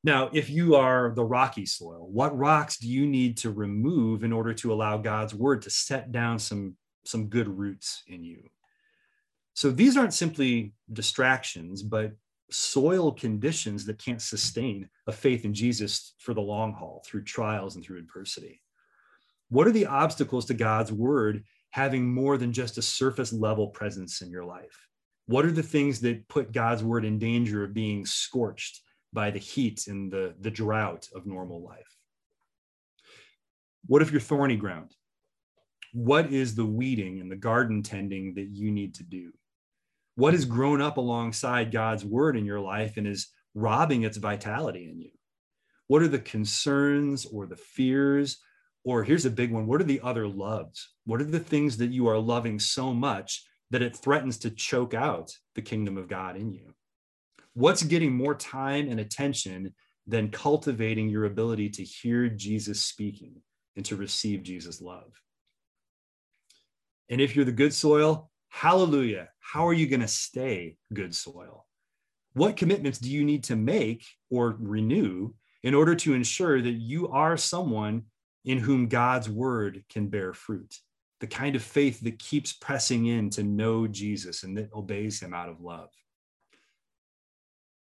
Now, 0.03 0.31
if 0.33 0.51
you 0.51 0.77
are 0.77 1.13
the 1.15 1.25
rocky 1.25 1.67
soil, 1.67 2.09
what 2.11 2.37
rocks 2.37 2.79
do 2.79 2.89
you 2.89 3.07
need 3.07 3.37
to 3.39 3.51
remove 3.51 4.25
in 4.25 4.33
order 4.33 4.55
to 4.55 4.73
allow 4.73 4.97
God's 4.97 5.35
word 5.35 5.63
to 5.63 5.71
set 5.71 6.11
down 6.11 6.39
some, 6.39 6.77
some 7.05 7.27
good 7.29 7.49
roots 7.49 8.03
in 8.07 8.25
you? 8.25 8.43
So 9.55 9.71
these 9.71 9.97
aren't 9.97 10.15
simply 10.15 10.73
distractions, 10.93 11.83
but 11.83 12.13
soil 12.51 13.13
conditions 13.13 13.87
that 13.87 14.03
can't 14.03 14.23
sustain 14.23 14.89
a 15.07 15.13
faith 15.13 15.45
in 15.45 15.55
Jesus 15.55 16.15
for 16.19 16.35
the 16.35 16.41
long 16.41 16.73
haul 16.73 17.03
through 17.07 17.25
trials 17.25 17.77
and 17.77 17.85
through 17.85 17.99
adversity. 17.99 18.61
What 19.55 19.69
are 19.69 19.73
the 19.73 19.87
obstacles 19.87 20.47
to 20.47 20.55
God's 20.55 20.91
word 20.91 21.45
having 21.71 22.13
more 22.13 22.37
than 22.37 22.53
just 22.53 22.77
a 22.77 22.83
surface 22.83 23.33
level 23.33 23.69
presence 23.69 24.21
in 24.21 24.29
your 24.29 24.45
life? 24.45 24.89
What 25.27 25.45
are 25.45 25.53
the 25.53 25.63
things 25.63 26.01
that 26.01 26.27
put 26.27 26.51
God's 26.51 26.83
word 26.83 27.05
in 27.05 27.21
danger 27.21 27.63
of 27.63 27.73
being 27.73 28.05
scorched 28.05 28.81
by 29.13 29.31
the 29.31 29.39
heat 29.39 29.87
and 29.87 30.11
the, 30.11 30.35
the 30.41 30.51
drought 30.51 31.07
of 31.15 31.25
normal 31.25 31.63
life? 31.63 31.87
What 33.87 34.03
if 34.03 34.11
you're 34.11 34.21
thorny 34.21 34.57
ground? 34.57 34.91
What 35.93 36.33
is 36.33 36.57
the 36.57 36.67
weeding 36.67 37.21
and 37.21 37.31
the 37.31 37.37
garden 37.37 37.85
tending 37.85 38.35
that 38.35 38.49
you 38.49 38.73
need 38.73 38.93
to 38.97 39.05
do? 39.05 39.31
What 40.17 40.35
has 40.35 40.45
grown 40.45 40.81
up 40.81 40.97
alongside 40.97 41.71
God's 41.71 42.05
word 42.05 42.37
in 42.37 42.45
your 42.45 42.59
life 42.61 42.97
and 42.97 43.07
is 43.07 43.29
robbing 43.55 44.03
its 44.03 44.17
vitality 44.17 44.91
in 44.91 45.01
you? 45.01 45.13
What 45.87 46.03
are 46.03 46.09
the 46.09 46.19
concerns 46.19 47.25
or 47.25 47.47
the 47.47 47.55
fears 47.55 48.39
or 48.85 49.03
here's 49.03 49.25
a 49.25 49.31
big 49.31 49.51
one 49.51 49.67
what 49.67 49.81
are 49.81 49.85
the 49.85 50.01
other 50.03 50.29
loves? 50.29 50.91
What 51.05 51.21
are 51.21 51.25
the 51.25 51.41
things 51.41 51.79
that 51.79 51.91
you 51.91 52.07
are 52.07 52.19
loving 52.19 52.59
so 52.59 52.93
much 52.93 53.45
that 53.71 53.83
it 53.83 53.97
threatens 53.97 54.39
to 54.39 54.51
choke 54.51 54.95
out 54.95 55.37
the 55.55 55.63
kingdom 55.63 55.97
of 55.97 56.09
God 56.09 56.37
in 56.37 56.53
you? 56.53 56.75
What's 57.55 57.83
getting 57.83 58.15
more 58.15 58.35
time 58.35 58.89
and 58.89 59.01
attention 59.01 59.75
than 60.07 60.31
cultivating 60.31 61.09
your 61.09 61.25
ability 61.25 61.71
to 61.71 61.83
hear 61.83 62.29
Jesus 62.29 62.85
speaking 62.85 63.37
and 63.77 63.85
to 63.87 63.97
receive 63.97 64.43
Jesus' 64.43 64.83
love? 64.83 65.13
And 67.09 67.21
if 67.21 67.35
you're 67.35 67.45
the 67.45 67.53
good 67.53 67.73
soil, 67.73 68.31
hallelujah. 68.49 69.29
How 69.41 69.67
are 69.67 69.73
you 69.73 69.87
going 69.87 70.01
to 70.01 70.09
stay 70.09 70.77
good 70.93 71.15
soil? 71.15 71.67
What 72.35 72.57
commitments 72.57 72.99
do 72.99 73.11
you 73.11 73.25
need 73.25 73.45
to 73.45 73.57
make 73.57 74.05
or 74.31 74.57
renew 74.59 75.33
in 75.63 75.75
order 75.75 75.95
to 75.95 76.15
ensure 76.15 76.61
that 76.61 76.73
you 76.73 77.09
are 77.09 77.37
someone 77.37 78.03
in 78.45 78.59
whom 78.59 78.89
God's 78.89 79.29
word 79.29 79.85
can 79.89 80.09
bear 80.09 80.33
fruit, 80.33 80.79
the 81.21 81.27
kind 81.27 81.57
of 81.57 81.63
faith 81.63 82.01
that 82.01 82.19
keeps 82.19 82.53
pressing 82.53 83.07
in 83.07 83.31
to 83.31 83.43
know 83.43 83.87
Jesus 83.87 84.43
and 84.43 84.57
that 84.59 84.73
obeys 84.73 85.21
him 85.21 85.33
out 85.33 85.49
of 85.49 85.61
love. 85.61 85.91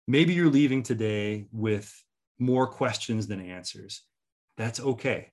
Maybe 0.08 0.34
you're 0.34 0.50
leaving 0.50 0.84
today 0.84 1.48
with 1.52 1.92
more 2.40 2.68
questions 2.68 3.28
than 3.28 3.40
answers. 3.40 4.02
That's 4.58 4.80
okay. 4.80 5.32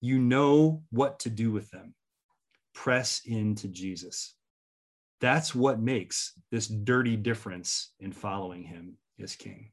You 0.00 0.18
know 0.18 0.82
what 0.90 1.20
to 1.20 1.30
do 1.30 1.50
with 1.52 1.70
them. 1.70 1.94
Press 2.74 3.20
into 3.26 3.68
Jesus. 3.68 4.34
That's 5.20 5.54
what 5.54 5.78
makes 5.78 6.32
this 6.50 6.66
dirty 6.66 7.16
difference 7.16 7.92
in 8.00 8.12
following 8.12 8.64
him 8.64 8.96
as 9.22 9.36
king. 9.36 9.70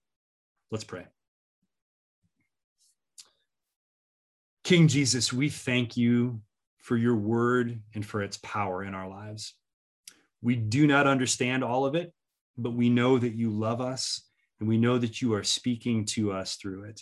Let's 0.70 0.84
pray. 0.84 1.06
King 4.70 4.88
Jesus, 4.88 5.34
we 5.34 5.50
thank 5.50 5.98
you 5.98 6.42
for 6.78 6.96
your 6.96 7.16
word 7.16 7.82
and 7.96 8.06
for 8.06 8.22
its 8.22 8.38
power 8.38 8.84
in 8.84 8.94
our 8.94 9.10
lives. 9.10 9.56
We 10.44 10.58
do 10.58 10.86
not 10.86 11.08
understand 11.08 11.64
all 11.64 11.88
of 11.88 11.96
it, 11.96 12.14
but 12.56 12.76
we 12.76 12.88
know 12.88 13.18
that 13.18 13.34
you 13.34 13.50
love 13.50 13.82
us 13.82 14.22
and 14.60 14.70
we 14.70 14.78
know 14.78 15.00
that 15.00 15.24
you 15.24 15.34
are 15.34 15.44
speaking 15.44 16.06
to 16.10 16.32
us 16.32 16.54
through 16.54 16.84
it. 16.84 17.02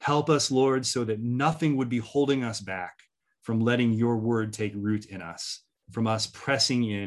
Help 0.00 0.30
us, 0.30 0.52
Lord, 0.52 0.86
so 0.86 1.02
that 1.02 1.18
nothing 1.18 1.76
would 1.76 1.88
be 1.88 1.98
holding 1.98 2.44
us 2.44 2.60
back 2.60 2.94
from 3.42 3.58
letting 3.58 3.92
your 3.92 4.16
word 4.16 4.52
take 4.52 4.72
root 4.76 5.06
in 5.06 5.20
us, 5.20 5.62
from 5.90 6.06
us 6.06 6.28
pressing 6.28 6.88
in 6.88 7.02